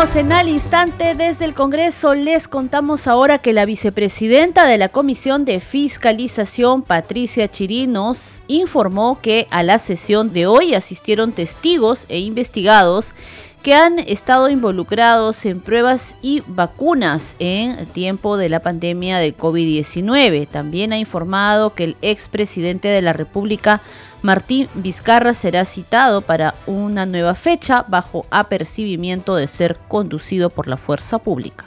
En 0.00 0.32
al 0.32 0.48
instante 0.48 1.14
desde 1.14 1.44
el 1.44 1.52
Congreso. 1.52 2.14
Les 2.14 2.48
contamos 2.48 3.06
ahora 3.06 3.36
que 3.36 3.52
la 3.52 3.66
vicepresidenta 3.66 4.66
de 4.66 4.78
la 4.78 4.88
Comisión 4.88 5.44
de 5.44 5.60
Fiscalización, 5.60 6.80
Patricia 6.80 7.50
Chirinos, 7.50 8.40
informó 8.46 9.20
que 9.20 9.46
a 9.50 9.62
la 9.62 9.78
sesión 9.78 10.32
de 10.32 10.46
hoy 10.46 10.72
asistieron 10.72 11.32
testigos 11.32 12.06
e 12.08 12.18
investigados 12.18 13.14
que 13.62 13.74
han 13.74 13.98
estado 13.98 14.48
involucrados 14.48 15.44
en 15.44 15.60
pruebas 15.60 16.14
y 16.22 16.42
vacunas 16.46 17.36
en 17.38 17.86
tiempo 17.86 18.36
de 18.36 18.48
la 18.48 18.60
pandemia 18.60 19.18
de 19.18 19.36
COVID-19. 19.36 20.48
También 20.48 20.92
ha 20.92 20.98
informado 20.98 21.74
que 21.74 21.84
el 21.84 21.96
expresidente 22.00 22.88
de 22.88 23.02
la 23.02 23.12
República, 23.12 23.82
Martín 24.22 24.68
Vizcarra, 24.74 25.34
será 25.34 25.64
citado 25.66 26.22
para 26.22 26.54
una 26.66 27.04
nueva 27.04 27.34
fecha 27.34 27.84
bajo 27.86 28.24
apercibimiento 28.30 29.36
de 29.36 29.46
ser 29.46 29.78
conducido 29.88 30.48
por 30.48 30.66
la 30.66 30.78
fuerza 30.78 31.18
pública. 31.18 31.66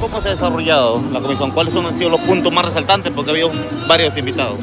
¿Cómo 0.00 0.20
se 0.20 0.28
ha 0.28 0.32
desarrollado 0.32 1.00
la 1.12 1.20
comisión? 1.20 1.52
¿Cuáles 1.52 1.76
han 1.76 1.96
sido 1.96 2.10
los 2.10 2.20
puntos 2.22 2.52
más 2.52 2.64
resaltantes? 2.64 3.12
Porque 3.14 3.30
ha 3.30 3.34
habido 3.34 3.52
varios 3.86 4.16
invitados. 4.16 4.58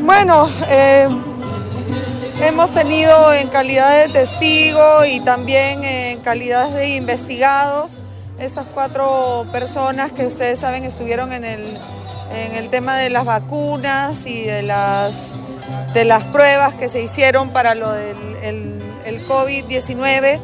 Bueno, 0.00 0.48
eh, 0.68 1.08
Hemos 2.40 2.72
tenido 2.72 3.32
en 3.32 3.48
calidad 3.48 4.06
de 4.06 4.12
testigo 4.12 5.04
y 5.04 5.20
también 5.20 5.84
en 5.84 6.20
calidad 6.20 6.68
de 6.70 6.96
investigados 6.96 7.92
estas 8.38 8.66
cuatro 8.66 9.46
personas 9.52 10.10
que 10.10 10.26
ustedes 10.26 10.58
saben 10.58 10.84
estuvieron 10.84 11.32
en 11.32 11.44
el, 11.44 11.78
en 12.34 12.54
el 12.56 12.70
tema 12.70 12.96
de 12.96 13.08
las 13.08 13.24
vacunas 13.24 14.26
y 14.26 14.42
de 14.44 14.62
las, 14.62 15.32
de 15.94 16.04
las 16.04 16.24
pruebas 16.24 16.74
que 16.74 16.88
se 16.88 17.00
hicieron 17.02 17.50
para 17.50 17.74
lo 17.76 17.92
del 17.92 18.16
el, 18.42 19.28
COVID-19. 19.28 20.40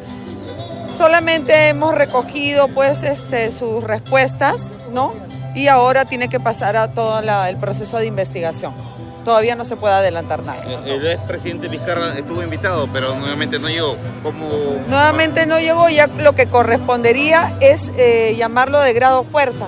Solamente 0.89 1.69
hemos 1.69 1.93
recogido 1.93 2.69
pues 2.69 3.03
este, 3.03 3.51
sus 3.51 3.83
respuestas, 3.83 4.77
¿no? 4.91 5.13
Y 5.53 5.67
ahora 5.67 6.05
tiene 6.05 6.29
que 6.29 6.39
pasar 6.39 6.77
a 6.77 6.93
todo 6.93 7.19
el 7.19 7.57
proceso 7.57 7.99
de 7.99 8.05
investigación 8.05 8.90
todavía 9.23 9.55
no 9.55 9.65
se 9.65 9.75
puede 9.75 9.93
adelantar 9.93 10.43
nada. 10.43 10.63
El 10.85 11.05
expresidente 11.07 11.67
Vizcarra 11.67 12.17
estuvo 12.17 12.41
invitado, 12.41 12.87
pero 12.91 13.15
nuevamente 13.15 13.59
no 13.59 13.69
llegó. 13.69 13.97
¿Cómo... 14.23 14.49
Nuevamente 14.87 15.45
no 15.45 15.59
llegó, 15.59 15.89
ya 15.89 16.07
lo 16.07 16.33
que 16.33 16.47
correspondería 16.47 17.57
es 17.61 17.91
eh, 17.97 18.35
llamarlo 18.37 18.79
de 18.79 18.93
grado 18.93 19.23
fuerza. 19.23 19.67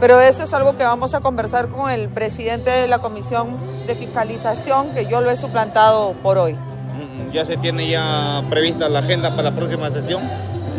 Pero 0.00 0.20
eso 0.20 0.44
es 0.44 0.52
algo 0.54 0.76
que 0.76 0.84
vamos 0.84 1.14
a 1.14 1.20
conversar 1.20 1.68
con 1.68 1.90
el 1.90 2.08
presidente 2.08 2.70
de 2.70 2.86
la 2.86 2.98
Comisión 2.98 3.56
de 3.86 3.96
Fiscalización, 3.96 4.94
que 4.94 5.06
yo 5.06 5.20
lo 5.20 5.30
he 5.30 5.36
suplantado 5.36 6.12
por 6.22 6.38
hoy. 6.38 6.54
Mm, 6.54 7.32
¿Ya 7.32 7.44
se 7.44 7.56
tiene 7.56 7.88
ya 7.88 8.44
prevista 8.48 8.88
la 8.88 9.00
agenda 9.00 9.30
para 9.30 9.50
la 9.50 9.56
próxima 9.56 9.90
sesión? 9.90 10.22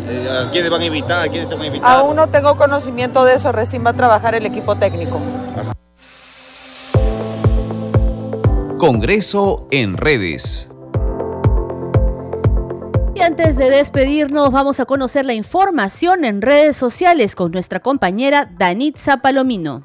Eh, 0.08 0.44
¿A 0.46 0.50
quiénes 0.50 0.70
van 0.70 0.80
a 0.80 0.84
invitar? 0.86 1.22
¿A 1.22 1.28
quiénes 1.28 1.48
se 1.48 1.54
van 1.54 1.64
a 1.64 1.66
invitar? 1.66 1.96
Aún 1.96 2.16
no 2.16 2.28
tengo 2.28 2.56
conocimiento 2.56 3.24
de 3.24 3.34
eso, 3.34 3.52
recién 3.52 3.84
va 3.84 3.90
a 3.90 3.94
trabajar 3.94 4.34
el 4.34 4.46
equipo 4.46 4.74
técnico. 4.76 5.20
Congreso 8.80 9.68
en 9.72 9.98
redes. 9.98 10.70
Y 13.14 13.20
antes 13.20 13.58
de 13.58 13.68
despedirnos, 13.68 14.50
vamos 14.52 14.80
a 14.80 14.86
conocer 14.86 15.26
la 15.26 15.34
información 15.34 16.24
en 16.24 16.40
redes 16.40 16.78
sociales 16.78 17.34
con 17.34 17.52
nuestra 17.52 17.80
compañera 17.80 18.50
Danitza 18.56 19.18
Palomino. 19.18 19.84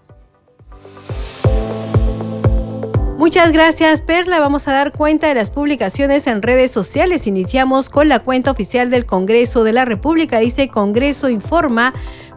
Muchas 3.18 3.52
gracias 3.52 4.02
Perla, 4.02 4.40
vamos 4.40 4.68
a 4.68 4.74
dar 4.74 4.92
cuenta 4.92 5.28
de 5.28 5.36
las 5.36 5.50
publicaciones 5.50 6.28
en 6.28 6.42
redes 6.42 6.72
sociales. 6.72 7.28
Iniciamos 7.28 7.90
con 7.90 8.08
la 8.08 8.20
cuenta 8.20 8.52
oficial 8.52 8.90
del 8.90 9.06
Congreso 9.06 9.64
de 9.64 9.74
la 9.74 9.84
República, 9.84 10.40
dice 10.40 10.68
Congreso 10.70 11.30
Informa, 11.30 11.94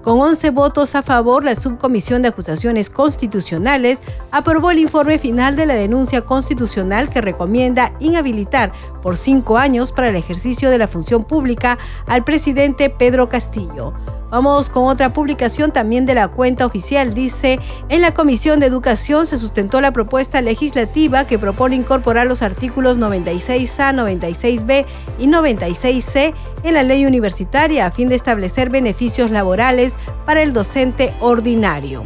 con 0.08 0.20
11 0.20 0.52
votos 0.52 0.94
a 0.94 1.02
favor, 1.02 1.44
la 1.44 1.54
Subcomisión 1.54 2.22
de 2.22 2.28
Acusaciones 2.28 2.88
Constitucionales 2.88 4.00
aprobó 4.30 4.70
el 4.70 4.78
informe 4.78 5.18
final 5.18 5.54
de 5.54 5.66
la 5.66 5.74
denuncia 5.74 6.22
constitucional 6.22 7.10
que 7.10 7.20
recomienda 7.20 7.92
inhabilitar 8.00 8.72
por 9.02 9.18
cinco 9.18 9.58
años 9.58 9.92
para 9.92 10.08
el 10.08 10.16
ejercicio 10.16 10.70
de 10.70 10.78
la 10.78 10.88
función 10.88 11.24
pública 11.24 11.76
al 12.06 12.24
presidente 12.24 12.88
Pedro 12.88 13.28
Castillo. 13.28 13.92
Vamos 14.30 14.68
con 14.68 14.84
otra 14.84 15.14
publicación 15.14 15.72
también 15.72 16.04
de 16.04 16.14
la 16.14 16.28
cuenta 16.28 16.66
oficial. 16.66 17.14
Dice, 17.14 17.58
en 17.88 18.02
la 18.02 18.12
Comisión 18.12 18.60
de 18.60 18.66
Educación 18.66 19.26
se 19.26 19.38
sustentó 19.38 19.80
la 19.80 19.92
propuesta 19.92 20.42
legislativa 20.42 21.26
que 21.26 21.38
propone 21.38 21.76
incorporar 21.76 22.26
los 22.26 22.42
artículos 22.42 22.98
96A, 22.98 23.94
96B 23.94 24.84
y 25.18 25.28
96C 25.28 26.34
en 26.62 26.74
la 26.74 26.82
ley 26.82 27.06
universitaria 27.06 27.86
a 27.86 27.90
fin 27.90 28.10
de 28.10 28.16
establecer 28.16 28.68
beneficios 28.68 29.30
laborales 29.30 29.97
para 30.24 30.42
el 30.42 30.52
docente 30.52 31.14
ordinario. 31.20 32.02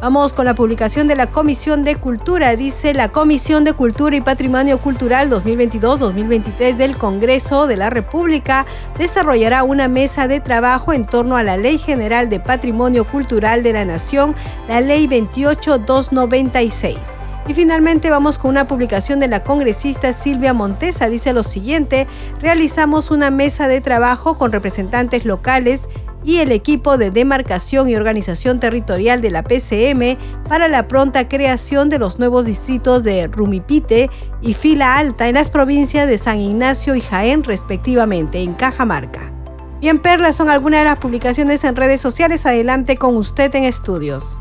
Vamos 0.00 0.32
con 0.34 0.44
la 0.44 0.54
publicación 0.54 1.08
de 1.08 1.16
la 1.16 1.32
Comisión 1.32 1.82
de 1.82 1.96
Cultura. 1.96 2.54
Dice 2.54 2.92
la 2.92 3.10
Comisión 3.10 3.64
de 3.64 3.72
Cultura 3.72 4.14
y 4.14 4.20
Patrimonio 4.20 4.76
Cultural 4.78 5.30
2022-2023 5.30 6.76
del 6.76 6.98
Congreso 6.98 7.66
de 7.66 7.76
la 7.76 7.88
República 7.88 8.66
desarrollará 8.98 9.62
una 9.62 9.88
mesa 9.88 10.28
de 10.28 10.40
trabajo 10.40 10.92
en 10.92 11.06
torno 11.06 11.38
a 11.38 11.42
la 11.42 11.56
Ley 11.56 11.78
General 11.78 12.28
de 12.28 12.40
Patrimonio 12.40 13.06
Cultural 13.06 13.62
de 13.62 13.72
la 13.72 13.86
Nación, 13.86 14.36
la 14.68 14.82
Ley 14.82 15.06
28296. 15.06 17.16
Y 17.48 17.54
finalmente 17.54 18.10
vamos 18.10 18.38
con 18.38 18.50
una 18.50 18.66
publicación 18.66 19.20
de 19.20 19.28
la 19.28 19.44
congresista 19.44 20.12
Silvia 20.12 20.52
Montesa. 20.52 21.08
Dice 21.08 21.32
lo 21.32 21.44
siguiente, 21.44 22.08
realizamos 22.40 23.12
una 23.12 23.30
mesa 23.30 23.68
de 23.68 23.80
trabajo 23.80 24.36
con 24.36 24.50
representantes 24.50 25.24
locales 25.24 25.88
y 26.24 26.38
el 26.38 26.50
equipo 26.50 26.98
de 26.98 27.12
demarcación 27.12 27.88
y 27.88 27.94
organización 27.94 28.58
territorial 28.58 29.20
de 29.20 29.30
la 29.30 29.44
PCM 29.44 30.18
para 30.48 30.66
la 30.66 30.88
pronta 30.88 31.28
creación 31.28 31.88
de 31.88 32.00
los 32.00 32.18
nuevos 32.18 32.46
distritos 32.46 33.04
de 33.04 33.28
Rumipite 33.28 34.10
y 34.42 34.54
Fila 34.54 34.98
Alta 34.98 35.28
en 35.28 35.36
las 35.36 35.48
provincias 35.48 36.08
de 36.08 36.18
San 36.18 36.40
Ignacio 36.40 36.96
y 36.96 37.00
Jaén 37.00 37.44
respectivamente, 37.44 38.40
en 38.40 38.54
Cajamarca. 38.54 39.32
Bien, 39.80 40.00
Perla, 40.00 40.32
son 40.32 40.48
algunas 40.48 40.80
de 40.80 40.86
las 40.86 40.98
publicaciones 40.98 41.62
en 41.62 41.76
redes 41.76 42.00
sociales. 42.00 42.44
Adelante 42.44 42.96
con 42.96 43.16
usted 43.16 43.54
en 43.54 43.62
estudios. 43.62 44.40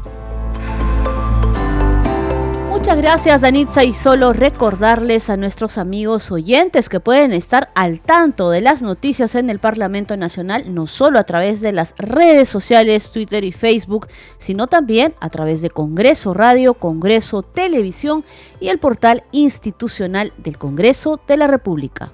Muchas 2.85 3.01
gracias, 3.01 3.41
Danitza. 3.41 3.83
Y 3.83 3.93
solo 3.93 4.31
recordarles 4.31 5.31
a 5.31 5.37
nuestros 5.37 5.79
amigos 5.79 6.31
oyentes 6.31 6.87
que 6.87 6.99
pueden 6.99 7.33
estar 7.33 7.71
al 7.73 7.99
tanto 7.99 8.51
de 8.51 8.61
las 8.61 8.83
noticias 8.83 9.33
en 9.33 9.49
el 9.49 9.57
Parlamento 9.57 10.15
Nacional, 10.17 10.71
no 10.71 10.85
solo 10.85 11.17
a 11.17 11.23
través 11.23 11.61
de 11.61 11.71
las 11.71 11.95
redes 11.97 12.47
sociales, 12.47 13.11
Twitter 13.11 13.43
y 13.43 13.51
Facebook, 13.51 14.07
sino 14.37 14.67
también 14.67 15.15
a 15.19 15.31
través 15.31 15.63
de 15.63 15.71
Congreso 15.71 16.35
Radio, 16.35 16.75
Congreso 16.75 17.41
Televisión 17.41 18.23
y 18.59 18.67
el 18.67 18.77
portal 18.77 19.23
institucional 19.31 20.31
del 20.37 20.59
Congreso 20.59 21.19
de 21.27 21.37
la 21.37 21.47
República. 21.47 22.11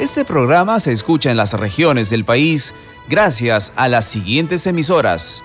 Este 0.00 0.24
programa 0.24 0.80
se 0.80 0.92
escucha 0.92 1.30
en 1.30 1.36
las 1.36 1.52
regiones 1.52 2.08
del 2.08 2.24
país 2.24 2.74
gracias 3.10 3.74
a 3.76 3.86
las 3.86 4.06
siguientes 4.06 4.66
emisoras. 4.66 5.44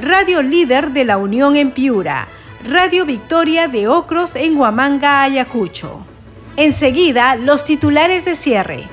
Radio 0.00 0.42
Líder 0.42 0.92
de 0.92 1.04
la 1.04 1.18
Unión 1.18 1.56
en 1.56 1.72
Piura, 1.72 2.28
Radio 2.64 3.04
Victoria 3.04 3.66
de 3.66 3.88
Ocros 3.88 4.36
en 4.36 4.56
Huamanga, 4.56 5.24
Ayacucho. 5.24 5.98
Enseguida, 6.56 7.34
los 7.34 7.64
titulares 7.64 8.24
de 8.24 8.36
cierre. 8.36 8.84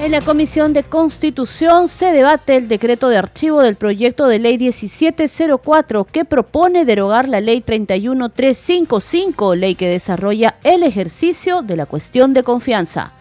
En 0.00 0.10
la 0.10 0.20
Comisión 0.20 0.72
de 0.72 0.82
Constitución 0.82 1.88
se 1.88 2.06
debate 2.06 2.56
el 2.56 2.66
decreto 2.66 3.08
de 3.08 3.18
archivo 3.18 3.62
del 3.62 3.76
proyecto 3.76 4.26
de 4.26 4.40
ley 4.40 4.58
1704 4.58 6.06
que 6.06 6.24
propone 6.24 6.84
derogar 6.84 7.28
la 7.28 7.40
ley 7.40 7.60
31355, 7.60 9.54
ley 9.54 9.76
que 9.76 9.88
desarrolla 9.88 10.56
el 10.64 10.82
ejercicio 10.82 11.62
de 11.62 11.76
la 11.76 11.86
cuestión 11.86 12.34
de 12.34 12.42
confianza. 12.42 13.15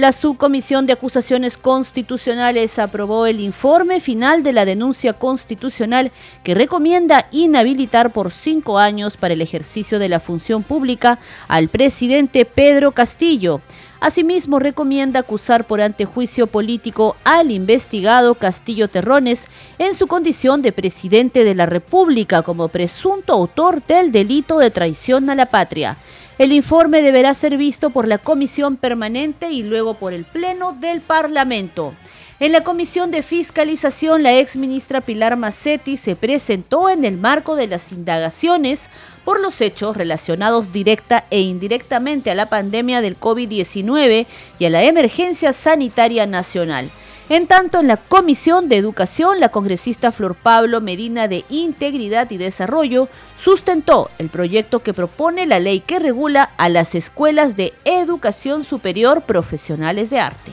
La 0.00 0.12
Subcomisión 0.12 0.86
de 0.86 0.94
Acusaciones 0.94 1.58
Constitucionales 1.58 2.78
aprobó 2.78 3.26
el 3.26 3.38
informe 3.38 4.00
final 4.00 4.42
de 4.42 4.54
la 4.54 4.64
denuncia 4.64 5.12
constitucional 5.12 6.10
que 6.42 6.54
recomienda 6.54 7.28
inhabilitar 7.32 8.10
por 8.10 8.30
cinco 8.30 8.78
años 8.78 9.18
para 9.18 9.34
el 9.34 9.42
ejercicio 9.42 9.98
de 9.98 10.08
la 10.08 10.18
función 10.18 10.62
pública 10.62 11.18
al 11.48 11.68
presidente 11.68 12.46
Pedro 12.46 12.92
Castillo. 12.92 13.60
Asimismo, 14.00 14.58
recomienda 14.58 15.20
acusar 15.20 15.66
por 15.66 15.82
antejuicio 15.82 16.46
político 16.46 17.16
al 17.22 17.50
investigado 17.50 18.34
Castillo 18.36 18.88
Terrones 18.88 19.48
en 19.78 19.94
su 19.94 20.06
condición 20.06 20.62
de 20.62 20.72
presidente 20.72 21.44
de 21.44 21.54
la 21.54 21.66
República 21.66 22.40
como 22.40 22.68
presunto 22.68 23.34
autor 23.34 23.82
del 23.86 24.12
delito 24.12 24.56
de 24.56 24.70
traición 24.70 25.28
a 25.28 25.34
la 25.34 25.44
patria. 25.44 25.98
El 26.40 26.52
informe 26.52 27.02
deberá 27.02 27.34
ser 27.34 27.58
visto 27.58 27.90
por 27.90 28.08
la 28.08 28.16
Comisión 28.16 28.78
Permanente 28.78 29.50
y 29.50 29.62
luego 29.62 29.92
por 29.92 30.14
el 30.14 30.24
Pleno 30.24 30.72
del 30.72 31.02
Parlamento. 31.02 31.92
En 32.38 32.52
la 32.52 32.62
Comisión 32.62 33.10
de 33.10 33.22
Fiscalización, 33.22 34.22
la 34.22 34.38
ex 34.38 34.56
ministra 34.56 35.02
Pilar 35.02 35.36
Macetti 35.36 35.98
se 35.98 36.16
presentó 36.16 36.88
en 36.88 37.04
el 37.04 37.18
marco 37.18 37.56
de 37.56 37.66
las 37.66 37.92
indagaciones 37.92 38.88
por 39.26 39.38
los 39.38 39.60
hechos 39.60 39.98
relacionados 39.98 40.72
directa 40.72 41.26
e 41.28 41.42
indirectamente 41.42 42.30
a 42.30 42.34
la 42.34 42.48
pandemia 42.48 43.02
del 43.02 43.20
COVID-19 43.20 44.24
y 44.58 44.64
a 44.64 44.70
la 44.70 44.82
emergencia 44.84 45.52
sanitaria 45.52 46.24
nacional. 46.24 46.90
En 47.30 47.46
tanto, 47.46 47.78
en 47.78 47.86
la 47.86 47.96
Comisión 47.96 48.68
de 48.68 48.76
Educación, 48.76 49.38
la 49.38 49.50
congresista 49.50 50.10
Flor 50.10 50.34
Pablo 50.34 50.80
Medina 50.80 51.28
de 51.28 51.44
Integridad 51.48 52.28
y 52.32 52.38
Desarrollo 52.38 53.08
sustentó 53.38 54.10
el 54.18 54.30
proyecto 54.30 54.80
que 54.80 54.92
propone 54.92 55.46
la 55.46 55.60
ley 55.60 55.78
que 55.78 56.00
regula 56.00 56.50
a 56.56 56.68
las 56.68 56.96
escuelas 56.96 57.54
de 57.54 57.72
educación 57.84 58.64
superior 58.64 59.22
profesionales 59.22 60.10
de 60.10 60.18
arte. 60.18 60.50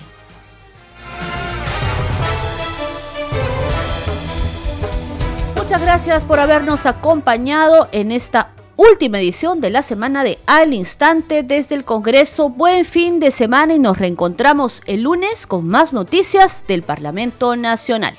Muchas 5.55 5.81
gracias 5.81 6.25
por 6.25 6.39
habernos 6.39 6.85
acompañado 6.85 7.89
en 7.91 8.11
esta 8.11 8.51
última 8.77 9.19
edición 9.19 9.59
de 9.59 9.71
la 9.71 9.81
semana 9.81 10.23
de 10.23 10.39
Al 10.45 10.73
Instante 10.73 11.43
desde 11.43 11.75
el 11.75 11.83
Congreso. 11.83 12.49
Buen 12.49 12.85
fin 12.85 13.19
de 13.19 13.31
semana 13.31 13.73
y 13.73 13.79
nos 13.79 13.97
reencontramos 13.97 14.81
el 14.85 15.01
lunes 15.01 15.45
con 15.45 15.67
más 15.67 15.91
noticias 15.91 16.63
del 16.67 16.83
Parlamento 16.83 17.55
Nacional. 17.55 18.17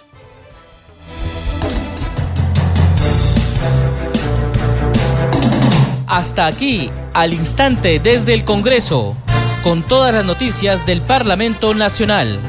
Hasta 6.06 6.46
aquí, 6.46 6.90
al 7.12 7.32
instante 7.32 8.00
desde 8.00 8.34
el 8.34 8.44
Congreso, 8.44 9.14
con 9.62 9.82
todas 9.82 10.12
las 10.12 10.24
noticias 10.24 10.84
del 10.84 11.00
Parlamento 11.00 11.74
Nacional. 11.74 12.40